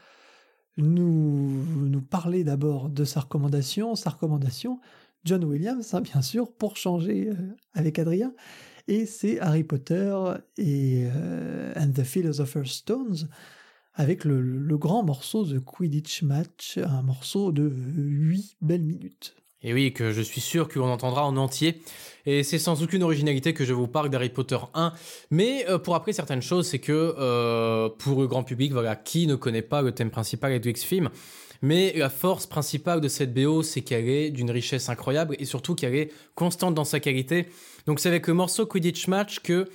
[0.76, 1.64] nous,
[2.10, 4.80] parler d'abord de sa recommandation, sa recommandation,
[5.24, 7.30] John Williams, hein, bien sûr, pour changer
[7.72, 8.34] avec Adrien,
[8.86, 10.14] et c'est Harry Potter
[10.58, 11.06] et
[11.76, 13.28] and the Philosopher's Stones,
[13.94, 19.34] avec le, le, grand morceau The Quidditch Match, un morceau de 8 belles minutes.
[19.66, 21.82] Et oui, que je suis sûr qu'on entendra en entier.
[22.24, 24.92] Et c'est sans aucune originalité que je vous parle d'Harry Potter 1.
[25.32, 29.26] Mais euh, pour après certaines choses, c'est que euh, pour le grand public, voilà, qui
[29.26, 31.10] ne connaît pas le thème principal de X-Film
[31.62, 35.74] mais la force principale de cette BO, c'est qu'elle est d'une richesse incroyable et surtout
[35.74, 37.48] qu'elle est constante dans sa qualité.
[37.86, 39.66] Donc c'est avec le morceau Quidditch Match que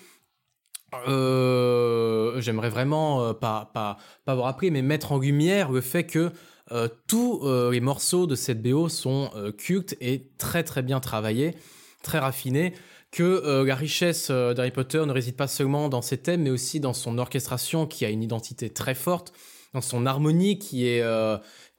[1.07, 6.31] euh, j'aimerais vraiment pas, pas, pas avoir appris, mais mettre en lumière le fait que
[6.71, 10.99] euh, tous euh, les morceaux de cette BO sont euh, cultes et très très bien
[10.99, 11.55] travaillés,
[12.01, 12.73] très raffinés,
[13.11, 16.93] que la richesse d'Harry Potter ne réside pas seulement dans ses thèmes, mais aussi dans
[16.93, 19.33] son orchestration qui a une identité très forte,
[19.73, 21.01] dans son harmonie qui est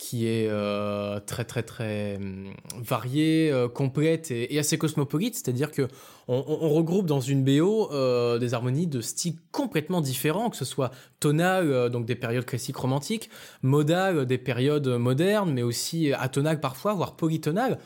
[0.03, 5.87] qui est euh, très hum, variée, euh, complète et, assez cosmopolite, c'est-à-dire que
[6.27, 10.91] on, regroupe dans une BO euh, des harmonies de styles complètement différents, que ce soit
[11.21, 13.31] tonal, donc des périodes classiques romantiques,
[13.63, 17.79] modal, des périodes modernes, mais aussi atonal parfois, voire polytonal,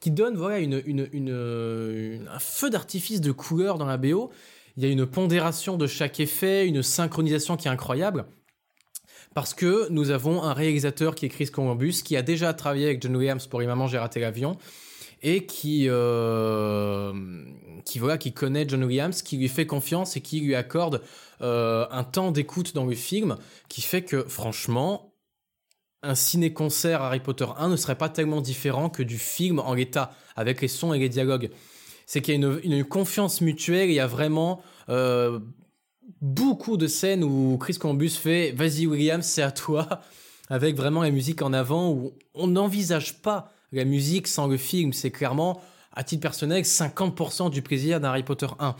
[0.00, 4.30] qui donne voilà un feu d'artifice de couleurs dans la BO.
[4.76, 8.24] Il y a une pondération de chaque effet, une synchronisation qui est incroyable
[9.34, 13.02] parce que nous avons un réalisateur qui est Chris Columbus, qui a déjà travaillé avec
[13.02, 14.56] John Williams pour Maman, j'ai raté l'avion,
[15.22, 17.12] et qui, euh,
[17.84, 21.02] qui, voilà, qui connaît John Williams, qui lui fait confiance et qui lui accorde
[21.40, 23.36] euh, un temps d'écoute dans le film,
[23.68, 25.14] qui fait que, franchement,
[26.02, 30.12] un ciné-concert Harry Potter 1 ne serait pas tellement différent que du film en l'état,
[30.34, 31.50] avec les sons et les dialogues.
[32.06, 35.38] C'est qu'il y a une, confiance mutuelle, il y a vraiment euh,
[36.20, 39.88] beaucoup de scènes où Chris Columbus fait Vas-y, Williams, c'est à toi,
[40.48, 44.92] avec vraiment la musique en avant, où on n'envisage pas la musique sans le film.
[44.92, 45.60] C'est clairement,
[45.94, 48.76] à titre personnel, 50% du plaisir d'un Harry Potter 1.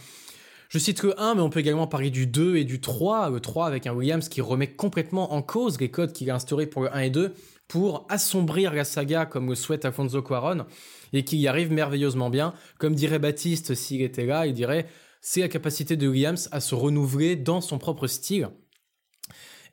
[0.69, 3.29] Je cite que 1, mais on peut également parler du 2 et du 3.
[3.29, 6.67] Le 3 avec un Williams qui remet complètement en cause les codes qu'il a instaurés
[6.67, 7.35] pour le 1 et 2
[7.69, 10.65] pour assombrir la saga comme le souhaite Alfonso Cuaron
[11.13, 12.55] et qu'il y arrive merveilleusement bien.
[12.79, 14.87] Comme dirait Baptiste s'il était là, il dirait
[15.23, 18.51] c'est la capacité de Williams à se renouveler dans son propre style.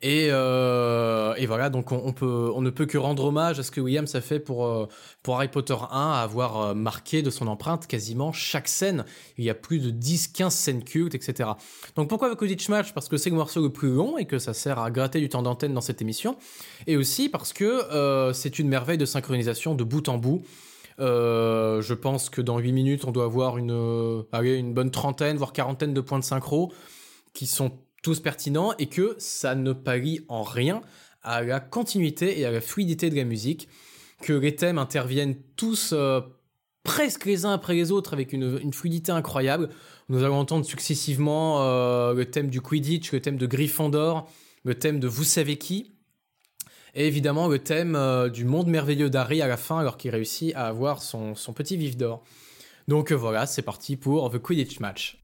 [0.02, 3.82] Et, euh, voilà, donc on, peut, on ne peut que rendre hommage à ce que
[3.82, 4.88] Williams a fait pour, euh,
[5.24, 9.04] pour Harry Potter 1, à avoir euh, marqué de son empreinte quasiment chaque scène.
[9.38, 11.50] Il y a plus de 10-15 scènes cultes, etc.
[11.98, 12.94] Donc pourquoi le Quidditch Match?
[12.94, 15.28] Parce que c'est le morceau le plus long et que ça sert à gratter du
[15.28, 16.38] temps d'antenne dans cette émission.
[16.88, 20.44] Et aussi parce que c'est une merveille de synchronisation de bout en bout.
[21.00, 25.38] Euh, je pense que dans 8 minutes, on doit avoir une, euh, une bonne trentaine,
[25.38, 26.74] voire quarantaine de points de synchro
[27.34, 27.72] qui sont
[28.04, 30.82] tous pertinents et que ça ne parie en rien
[31.22, 33.68] à la continuité et à la fluidité de la musique,
[34.22, 36.22] que les thèmes interviennent tous euh,
[36.84, 39.70] presque les uns après les autres avec une, fluidité incroyable.
[40.08, 41.60] Nous allons entendre successivement
[42.14, 44.28] le thème du Quidditch, le thème de Gryffondor,
[44.64, 45.94] le thème de Vous savez qui,
[46.96, 50.54] et évidemment le thème euh, du monde merveilleux d'Harry à la fin alors qu'il réussit
[50.56, 52.24] à avoir son, petit vif d'or.
[52.88, 55.20] Donc euh, voilà, c'est parti pour The Quidditch Match.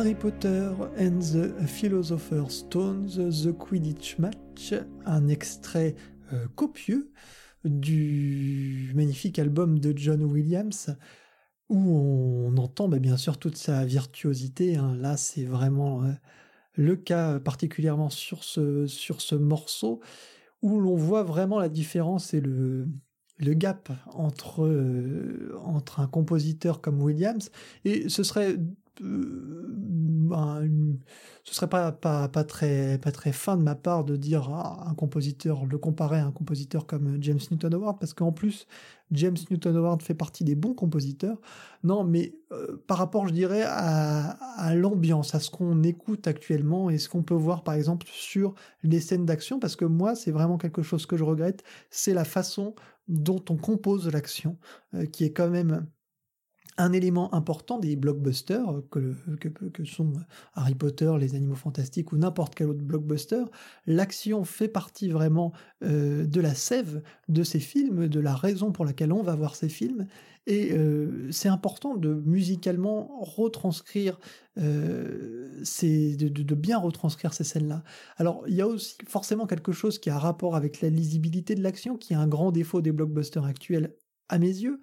[0.00, 4.72] Harry Potter and the Philosopher's Stone, The Quidditch Match,
[5.04, 5.94] un extrait
[6.32, 7.12] euh, copieux
[7.66, 10.96] du magnifique album de John Williams
[11.68, 14.76] où on entend bah, bien sûr toute sa virtuosité.
[14.76, 14.96] Hein.
[14.96, 16.12] Là, c'est vraiment euh,
[16.76, 20.00] le cas particulièrement sur ce, sur ce morceau
[20.62, 22.88] où l'on voit vraiment la différence et le,
[23.36, 27.50] le gap entre, euh, entre un compositeur comme Williams
[27.84, 28.56] et ce serait
[29.00, 30.98] ben,
[31.44, 34.88] ce serait pas, pas, pas, très, pas très fin de ma part de dire à
[34.88, 38.66] un compositeur, le comparer à un compositeur comme James Newton Howard, parce qu'en plus,
[39.10, 41.40] James Newton Howard fait partie des bons compositeurs.
[41.82, 46.90] Non, mais euh, par rapport, je dirais, à, à l'ambiance, à ce qu'on écoute actuellement
[46.90, 50.30] et ce qu'on peut voir, par exemple, sur les scènes d'action, parce que moi, c'est
[50.30, 52.74] vraiment quelque chose que je regrette, c'est la façon
[53.08, 54.56] dont on compose l'action,
[54.94, 55.86] euh, qui est quand même
[56.80, 59.14] un élément important des blockbusters que,
[59.84, 60.12] sont
[60.54, 63.44] Harry Potter, les Animaux Fantastiques ou n'importe quel autre blockbuster,
[63.86, 65.52] l'action fait partie vraiment
[65.82, 69.54] euh, de la sève de ces films, de la raison pour laquelle on va voir
[69.54, 70.06] ces films,
[70.46, 74.18] et euh, c'est important de musicalement retranscrire
[74.58, 77.84] euh, ces, de, de, bien retranscrire ces scènes-là.
[78.16, 81.62] Alors il y a aussi forcément quelque chose qui a rapport avec la lisibilité de
[81.62, 83.94] l'action, qui est un grand défaut des blockbusters actuels
[84.28, 84.80] à mes yeux,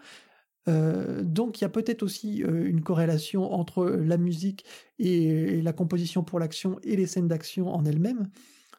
[0.68, 4.66] euh, donc il y a peut-être aussi euh, une corrélation entre la musique
[5.00, 8.28] et, la composition pour l'action et les scènes d'action en elles-mêmes.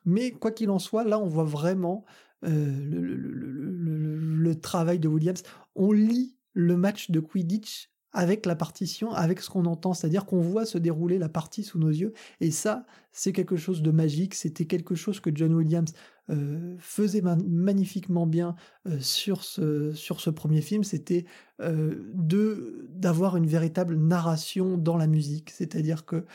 [0.05, 2.05] Mais quoi qu'il en soit, là on voit vraiment
[2.44, 5.43] euh, le, travail de Williams.
[5.74, 10.40] On lit le match de Quidditch avec la partition, avec ce qu'on entend, c'est-à-dire qu'on
[10.40, 12.12] voit se dérouler la partie sous nos yeux.
[12.40, 14.35] Et ça, c'est quelque chose de magique.
[14.35, 15.93] C'était quelque chose que John Williams
[16.31, 18.55] euh, faisait magnifiquement bien
[18.87, 21.25] euh, sur, ce, premier film, c'était
[21.61, 26.27] euh, de d'avoir une véritable narration dans la musique, c'est-à-dire que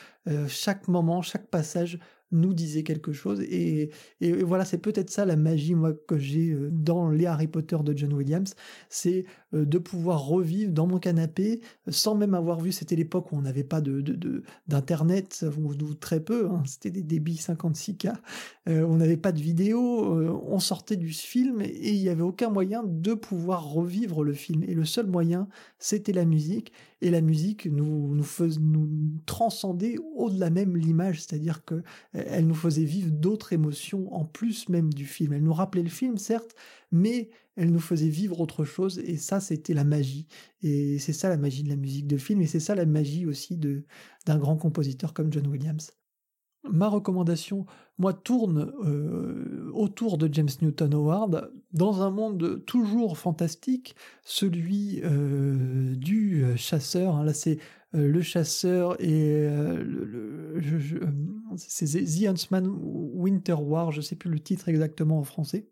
[0.48, 1.99] chaque moment, chaque passage
[2.34, 3.41] nous disait quelque chose.
[3.41, 3.89] Et,
[4.22, 7.77] et, voilà, c'est peut-être ça la magie, moi, que j'ai euh, dans les Harry Potter
[7.84, 8.55] de John Williams,
[8.89, 13.38] c'est euh, de pouvoir revivre dans mon canapé, sans même avoir vu, c'était l'époque où
[13.38, 14.01] on n'avait pas de,
[14.68, 18.14] d'internet, ou, très peu, hein, c'était des débits 56K,
[18.68, 19.80] euh, on n'avait pas de vidéo,
[20.47, 24.64] on sortait du film et il n'y avait aucun moyen de pouvoir revivre le film.
[24.64, 25.47] Et le seul moyen,
[25.80, 26.72] c'était la musique.
[27.03, 28.25] Et la musique nous, nous,
[28.61, 34.69] nous transcendait au-delà même l'image, c'est-à-dire que elle nous faisait vivre d'autres émotions en plus
[34.69, 35.34] même du film.
[35.34, 36.55] Elle nous rappelait le film, certes,
[36.93, 40.27] mais elle nous faisait vivre autre chose, et ça, c'était la magie.
[40.61, 43.25] Et c'est ça la magie de la musique de film, et c'est ça la magie
[43.25, 43.57] aussi
[44.25, 45.91] d'un grand compositeur comme John Williams.
[46.69, 47.65] Ma recommandation,
[47.98, 55.94] moi, tourne euh, autour de James Newton Howard dans un monde toujours fantastique, celui euh,
[55.95, 57.18] du chasseur.
[57.18, 57.26] Hein.
[57.26, 57.57] là, c'est
[57.95, 60.61] euh, le chasseur et le,
[61.57, 65.68] c'est The Huntsman Winter War, je sais plus le titre exactement en français.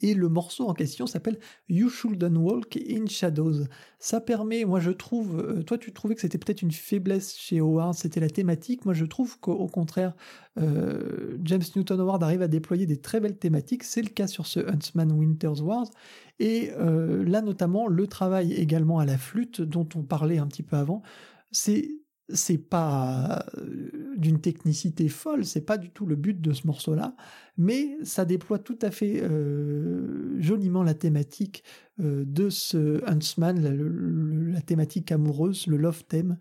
[0.00, 1.38] Et le morceau en question s'appelle
[1.68, 3.64] You Shouldn't Walk in Shadows.
[3.98, 7.58] Ça permet, moi je trouve, euh, toi tu trouvais que c'était peut-être une faiblesse chez
[7.60, 8.84] Howard, c'était la thématique.
[8.84, 10.14] Moi je trouve qu'au contraire,
[10.58, 13.84] euh, James Newton Howard arrive à déployer des très belles thématiques.
[13.84, 15.90] C'est le cas sur ce Huntsman Winter's Wars.
[16.38, 20.62] Et euh, là notamment, le travail également à la flûte dont on parlait un petit
[20.62, 21.02] peu avant,
[21.50, 21.96] c'est
[22.28, 27.14] c'est pas euh, d'une technicité folle, c'est pas du tout le but de ce morceau-là,
[27.56, 31.62] mais ça déploie tout à fait euh, joliment la thématique
[32.00, 36.36] euh, de ce Huntsman, la, thématique amoureuse, le love theme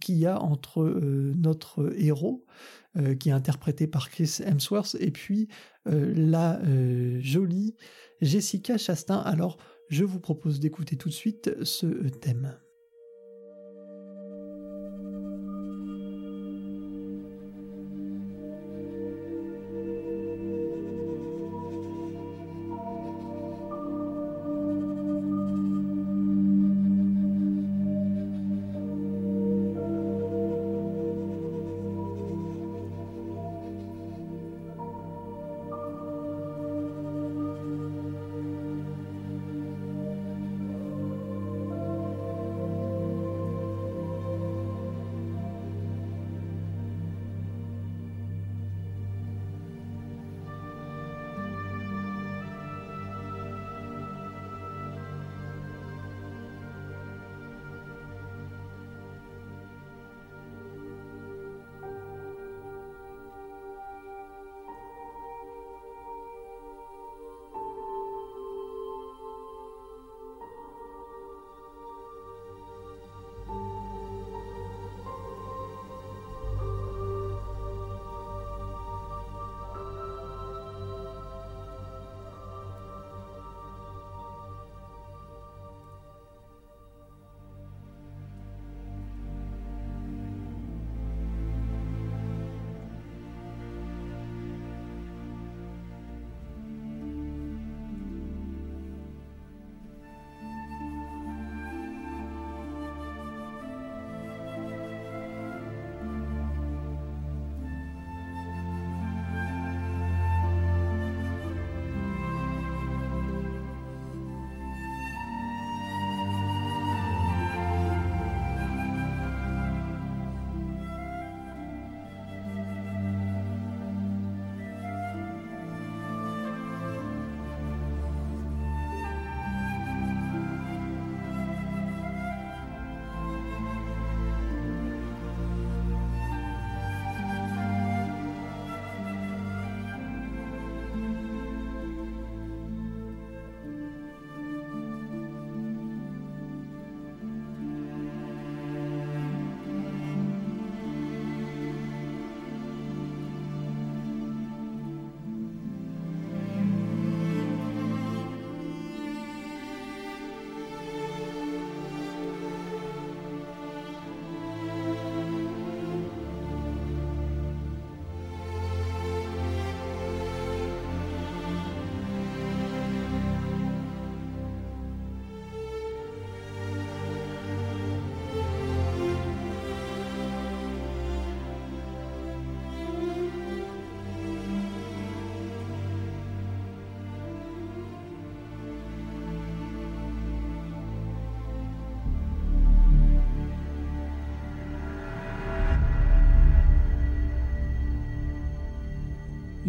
[0.00, 0.84] qu'il y a entre
[1.36, 2.44] notre héros,
[3.20, 5.48] qui est interprété par Chris Hemsworth, et puis
[5.86, 6.60] la
[7.20, 7.76] jolie
[8.20, 9.18] Jessica Chastain.
[9.18, 9.56] Alors,
[9.88, 12.58] je vous propose d'écouter tout de suite ce thème.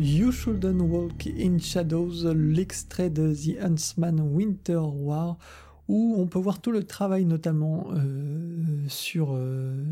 [0.02, 5.38] You Shouldn't Walk in Shadows, l'extrait de The Huntsman Winter War,
[5.90, 9.84] où on peut voir tout le travail notamment euh, sur, euh,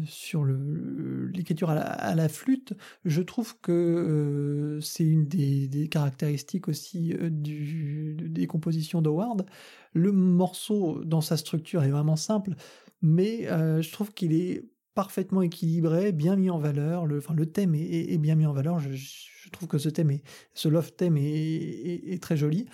[1.34, 2.72] l'écriture à, la flûte.
[3.04, 9.46] Je trouve que euh, c'est une des, caractéristiques aussi des compositions d'Howard.
[9.92, 12.56] Le morceau dans sa structure est vraiment simple,
[13.02, 14.64] mais je trouve qu'il est
[14.98, 17.06] parfaitement équilibré, bien mis en valeur.
[17.06, 18.80] Le, thème est, bien mis en valeur.
[18.80, 20.18] Je, trouve que ce thème,
[20.56, 22.66] ce love theme est, très joli.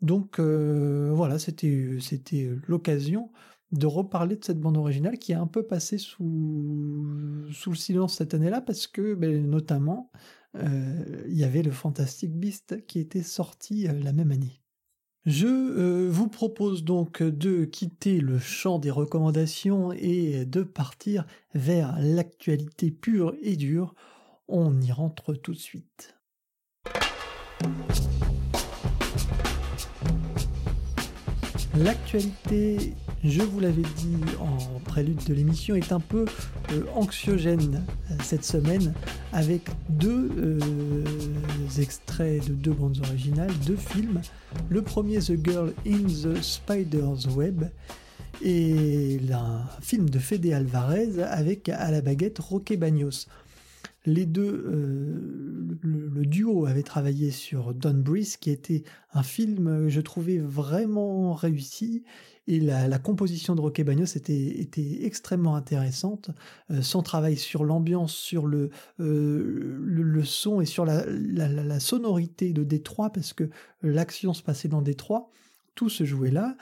[0.00, 1.98] Donc euh, voilà, c'était
[2.68, 3.32] l'occasion
[3.72, 7.04] de reparler de cette bande originale qui a un peu passé sous,
[7.50, 10.12] sous le silence cette année-là parce que ben, notamment
[10.54, 14.61] euh, il y avait le Fantastic Beast qui était sorti euh, la même année.
[15.24, 21.94] Je euh, vous propose donc de quitter le champ des recommandations et de partir vers
[22.00, 23.94] l'actualité pure et dure.
[24.48, 26.16] On y rentre tout de suite.
[31.76, 32.94] L'actualité,
[33.24, 36.24] je vous l'avais dit en prélude de l'émission, est un peu
[36.72, 38.94] euh, anxiogène euh, cette semaine
[39.32, 40.60] avec deux euh,
[41.78, 44.20] extraits de deux bandes originales, deux films.
[44.68, 47.64] Le premier, The Girl in the Spider's Web,
[48.42, 53.28] et un film de Fede Alvarez avec à la baguette Roque Bagnos.
[54.04, 54.50] Les deux,
[55.80, 58.82] le, duo avait travaillé sur Don Breeze, qui était
[59.14, 62.02] un film que je trouvais vraiment réussi.
[62.48, 66.30] Et la, composition de Roque Bagnos était, extrêmement intéressante.
[66.70, 68.70] Euh, son travail sur l'ambiance, sur le,
[69.00, 73.48] euh, son et sur la, sonorité de Détroit, parce que
[73.82, 75.30] l'action se passait dans Détroit,
[75.74, 76.56] tout se jouait là.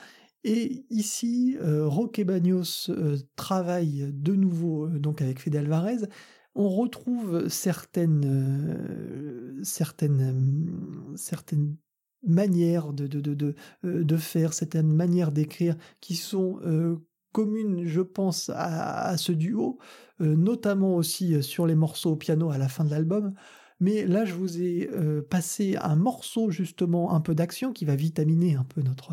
[0.44, 2.90] Et ici, Roque Bagnos
[3.36, 6.06] travaille de nouveau donc avec Fede Alvarez
[6.54, 11.76] on retrouve certaines, euh, certaines, certaines
[12.22, 16.96] manières de, de, de, euh, de, faire, certaines manières d'écrire qui sont euh,
[17.32, 19.78] communes, je pense, à ce duo,
[20.18, 23.34] notamment aussi sur les morceaux au piano à la fin de l'album.
[23.80, 27.96] Mais là, je vous ai euh, passé un morceau justement un peu d'action qui va
[27.96, 29.12] vitaminer un peu notre,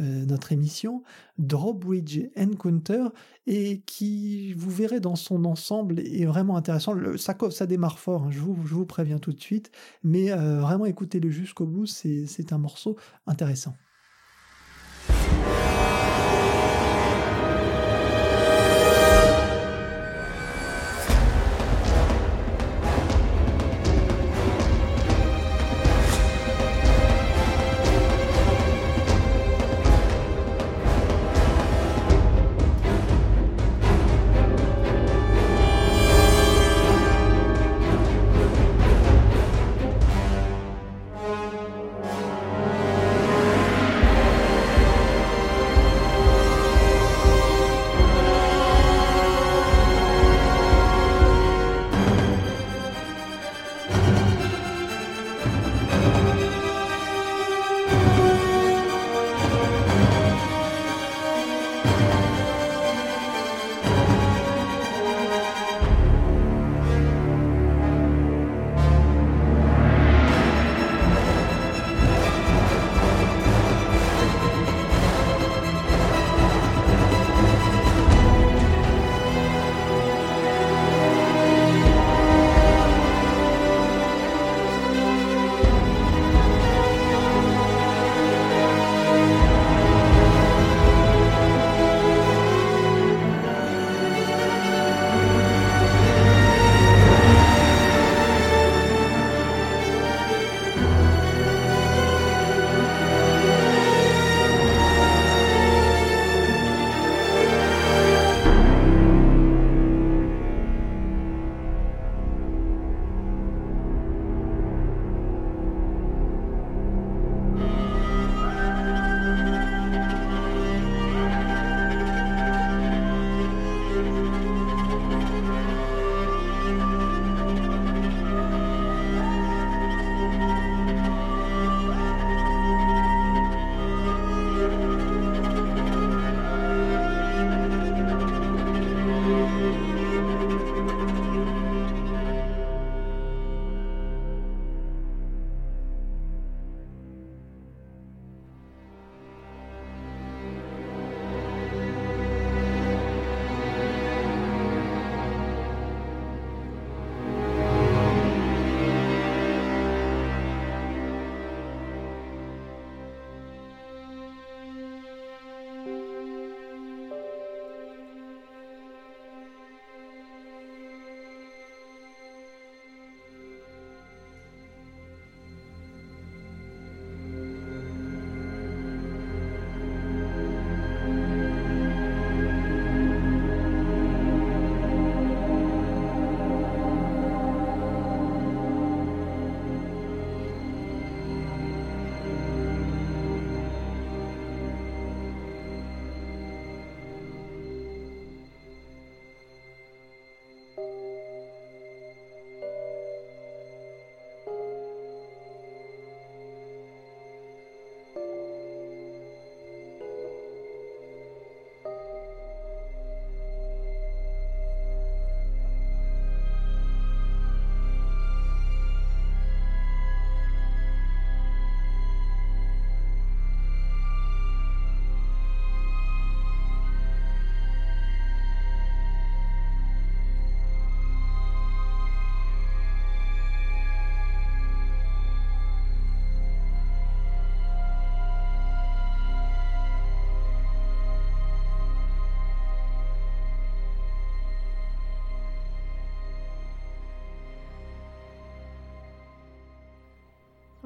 [0.00, 1.04] euh, notre émission,
[1.38, 3.04] Drawbridge Encounter,
[3.46, 6.92] et qui, vous verrez dans son ensemble, est vraiment intéressant.
[6.92, 9.70] Le, ça, ça démarre fort, hein, je, vous, je vous préviens tout de suite,
[10.02, 12.96] mais euh, vraiment écoutez-le jusqu'au bout, c'est un morceau
[13.26, 13.74] intéressant.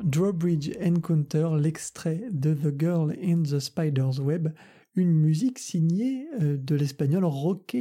[0.04, 4.52] Drawbridge Encounter, l'extrait de The Girl in the Spider's Web,
[4.94, 7.76] une musique signée euh, de l'espagnol Roque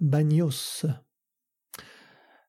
[0.00, 0.86] Baños.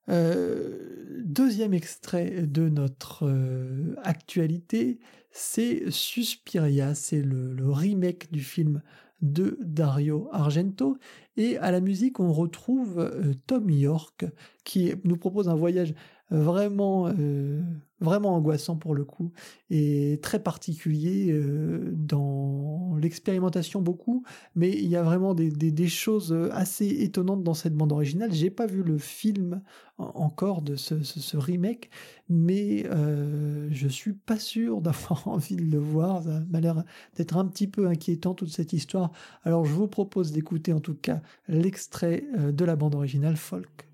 [0.10, 5.00] Euh, deuxième extrait de notre euh, actualité,
[5.32, 8.82] c'est Suspiria, c'est le, le, remake du film
[9.22, 10.98] de Dario Argento.
[11.38, 14.26] Et à la musique, on retrouve Tom York
[14.66, 15.96] qui nous propose un voyage
[16.34, 17.62] vraiment, euh,
[18.00, 19.32] vraiment angoissant pour le coup,
[19.70, 24.24] et très particulier euh, dans l'expérimentation beaucoup,
[24.56, 28.34] mais il y a vraiment des, choses assez étonnantes dans cette bande originale.
[28.34, 29.62] J'ai pas vu le film
[29.98, 31.92] encore de ce, remake,
[32.30, 36.24] mais euh, je suis pas sûr d'avoir envie de le voir.
[36.24, 36.84] Ça m'a l'air
[37.16, 39.12] d'être un petit peu inquiétant toute cette histoire.
[39.44, 43.93] Alors je vous propose d'écouter en tout cas l'extrait de la bande originale folk.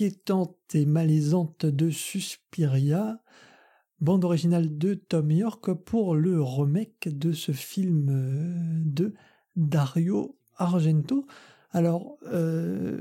[0.00, 3.20] Et malaisante de Suspiria,
[4.00, 9.14] bande originale de Tom York pour le remake de ce film euh, de
[9.56, 11.26] Dario Argento.
[11.70, 12.98] Alors, euh,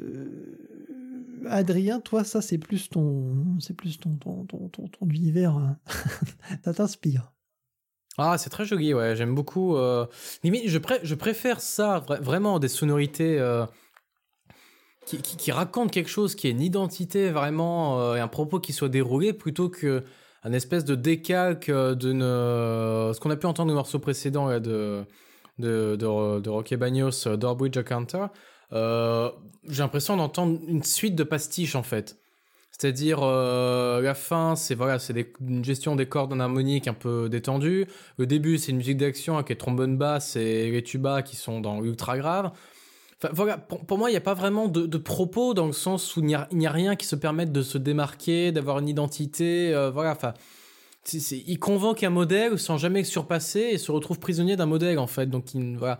[1.47, 5.77] Adrien, toi, ça c'est plus ton, c'est plus ton, ton, ton, ton, univers, hein.
[6.63, 7.33] ça t'inspire?
[8.17, 9.75] Ah, c'est très joli, ouais, j'aime beaucoup.
[9.75, 10.05] Euh,
[10.43, 13.37] limite, je, je préfère ça, vraiment, des sonorités
[15.05, 18.89] qui, raconte quelque chose qui est une identité vraiment euh, et un propos qui soit
[18.89, 20.03] déroulé plutôt que
[20.43, 22.11] un espèce de décalque euh, de
[23.13, 25.03] ce qu'on a pu entendre le morceau précédent de,
[25.59, 28.25] de, de, de Rocky Bagnos, euh, Doorbridge Counter.
[28.71, 32.17] J'ai l'impression d'entendre une suite de pastiches en fait.
[32.71, 37.87] C'est-à-dire la fin, c'est voilà, c'est une gestion des cordes en harmonique un peu détendue.
[38.17, 41.61] Le début, c'est une musique d'action avec les trombones basses et les tubas qui sont
[41.61, 42.51] dans ultra grave
[43.31, 46.25] voilà, pour, moi, il n'y a pas vraiment de, propos dans le sens où il
[46.25, 49.73] n'y a, rien qui se permette de se démarquer, d'avoir une identité.
[49.73, 50.33] Euh, voilà, enfin,
[51.13, 55.27] il convoque un modèle sans jamais surpasser et se retrouve prisonnier d'un modèle en fait.
[55.27, 55.99] Donc, il, voilà.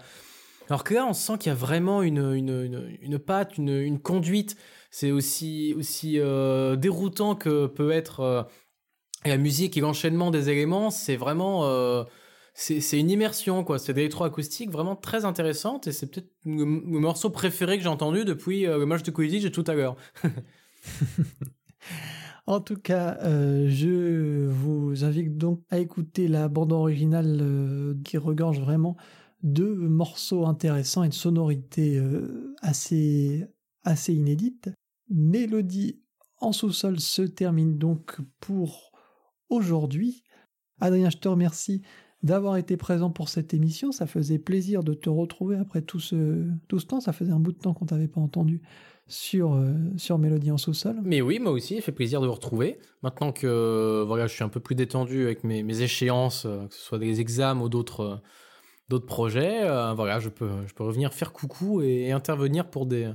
[0.70, 4.58] Alors que là, on sent qu'il y a vraiment une, une, une, patte, une, conduite.
[4.92, 8.44] C'est aussi, aussi euh, déroutant que peut être euh,
[9.26, 10.90] la musique et l'enchaînement des éléments.
[10.90, 12.06] C'est vraiment
[12.58, 13.80] c'est une immersion, quoi.
[13.80, 18.24] C'est des acoustique vraiment très intéressante et c'est peut-être le, morceau préféré que j'ai entendu
[18.24, 19.98] depuis euh, le match de Quidditch tout à l'heure.
[22.48, 28.18] en tout cas, euh, je vous invite donc à écouter la bande originale euh, qui
[28.18, 28.96] regorge vraiment
[29.44, 32.02] de morceaux intéressants et de sonorités
[32.62, 33.46] assez,
[33.84, 34.70] assez inédites.
[35.10, 36.00] Mélodie
[36.40, 38.94] en sous-sol se termine donc pour
[39.50, 40.24] aujourd'hui.
[40.80, 41.84] Adrien, je te remercie
[42.26, 43.92] d'avoir été présent pour cette émission.
[43.92, 47.00] Ça faisait plaisir de te retrouver après tout ce, tout ce temps.
[47.00, 48.62] Ça faisait un bout de temps qu'on t'avait pas entendu
[49.08, 50.96] sur, euh, sur Mélodie en sous-sol.
[51.04, 52.80] Mais oui, moi aussi, il fait plaisir de vous retrouver.
[53.04, 56.74] Maintenant que voilà, je suis un peu plus détendu avec mes, mes échéances, euh, que
[56.74, 58.16] ce soit des examens ou d'autres euh,
[58.90, 59.62] d'autres projets,
[59.96, 63.12] voilà, je peux, je peux revenir faire coucou et, intervenir pour des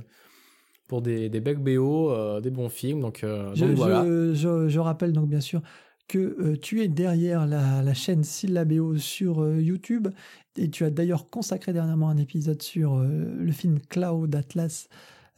[0.89, 2.99] pour des, des becs BO, des bons films.
[2.99, 4.03] Donc, donc voilà.
[4.03, 5.61] je, je, rappelle donc bien sûr
[6.11, 10.09] que euh, tu es derrière la, chaîne Syllabéo sur euh, YouTube
[10.57, 14.89] et tu as d'ailleurs consacré dernièrement un épisode sur euh, le film Cloud Atlas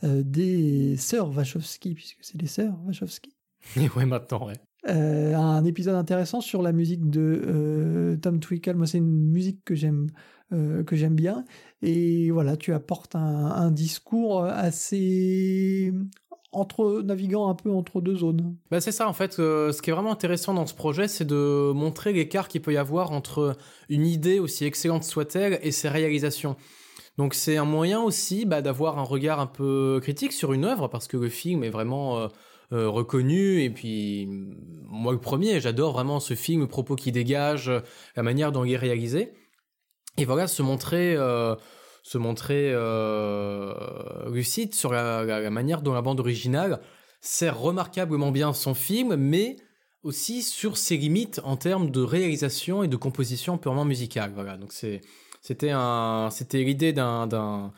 [0.02, 3.34] des sœurs Wachowski, puisque c'est des sœurs Wachowski.
[3.96, 4.60] ouais, maintenant, ouais.
[4.86, 8.74] un épisode intéressant sur la musique de Tom Twickle.
[8.74, 10.08] Moi, c'est une musique que j'aime
[10.52, 11.46] que j'aime bien.
[11.82, 15.94] Et voilà, tu apportes un, un discours assez
[16.54, 18.56] entre naviguant un peu entre deux zones.
[18.72, 19.40] Bah c'est ça en fait.
[19.40, 22.74] Euh, ce qui est vraiment intéressant dans ce projet, c'est de montrer l'écart qu'il peut
[22.74, 23.58] y avoir entre
[23.90, 26.56] une idée aussi excellente soit-elle et ses réalisations.
[27.18, 30.88] Donc c'est un moyen aussi bah, d'avoir un regard un peu critique sur une œuvre
[30.88, 32.28] parce que le film est vraiment euh,
[32.72, 34.28] euh, reconnu et puis
[34.84, 37.72] moi le premier, j'adore vraiment ce film, le propos qui dégage,
[38.16, 39.34] la manière dont il est réalisé.
[40.18, 41.16] Et voilà, se montrer
[42.04, 43.74] se montrer euh,
[44.30, 46.82] lucide sur la, manière dont la bande originale
[47.22, 49.56] sert remarquablement bien son film, mais
[50.04, 54.34] aussi sur ses limites en termes de réalisation et de composition purement musicale.
[54.60, 55.72] Donc c'était
[56.54, 57.72] l'idée d'un,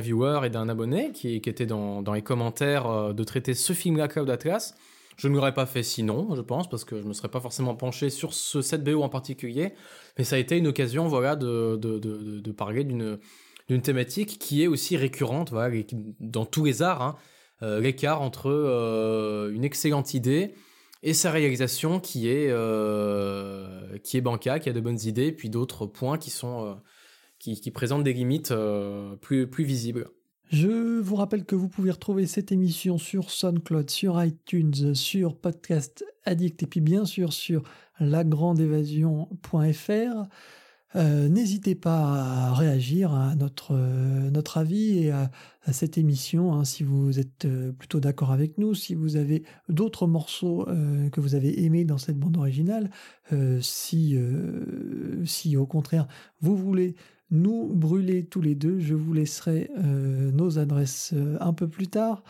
[0.00, 3.74] viewer et d'un abonné qui, qui était dans, dans les commentaires euh, de traiter ce
[3.74, 4.74] film-là, Cloud Atlas.
[5.16, 7.40] Je ne l'aurais pas fait sinon, je pense, parce que je ne me serais pas
[7.40, 9.74] forcément penché sur ce set BO en particulier.
[10.18, 14.66] Mais ça a été une occasion, voilà, de, de, de, parler d'une thématique qui est
[14.66, 15.74] aussi récurrente voilà,
[16.20, 17.02] dans tous les arts.
[17.02, 17.16] Hein.
[17.62, 20.54] Euh, l'écart entre euh, une excellente idée
[21.02, 25.50] et sa réalisation qui est, euh, qui est banca, qui a de bonnes idées, puis
[25.50, 26.78] d'autres points qui, sont,
[27.38, 28.52] qui, qui, présentent des limites
[29.20, 30.08] plus, plus visibles.
[30.54, 36.04] Je vous rappelle que vous pouvez retrouver cette émission sur SoundCloud, sur iTunes, sur Podcast
[36.26, 37.64] Addict et puis bien sûr sur
[37.98, 40.28] lagrandeévasion.fr.
[40.94, 45.32] Euh, n'hésitez pas à réagir à notre, euh, avis et à,
[45.72, 50.06] cette émission hein, si vous êtes euh, plutôt d'accord avec nous, si vous avez d'autres
[50.06, 50.68] morceaux
[51.10, 52.90] que vous avez aimés dans cette bande originale,
[53.60, 54.16] si
[55.56, 56.06] au contraire
[56.40, 56.94] vous voulez
[57.30, 62.22] nous brûler tous les deux, je vous laisserai nos adresses un peu plus tard.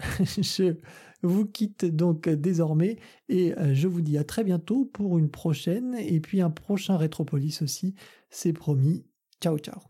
[0.24, 0.74] je
[1.22, 2.96] vous quitte donc désormais
[3.28, 6.96] et euh, je vous dis à très bientôt pour une prochaine et puis un prochain
[6.96, 7.94] Rétropolis aussi,
[8.30, 9.04] c'est promis.
[9.40, 9.80] Ciao ciao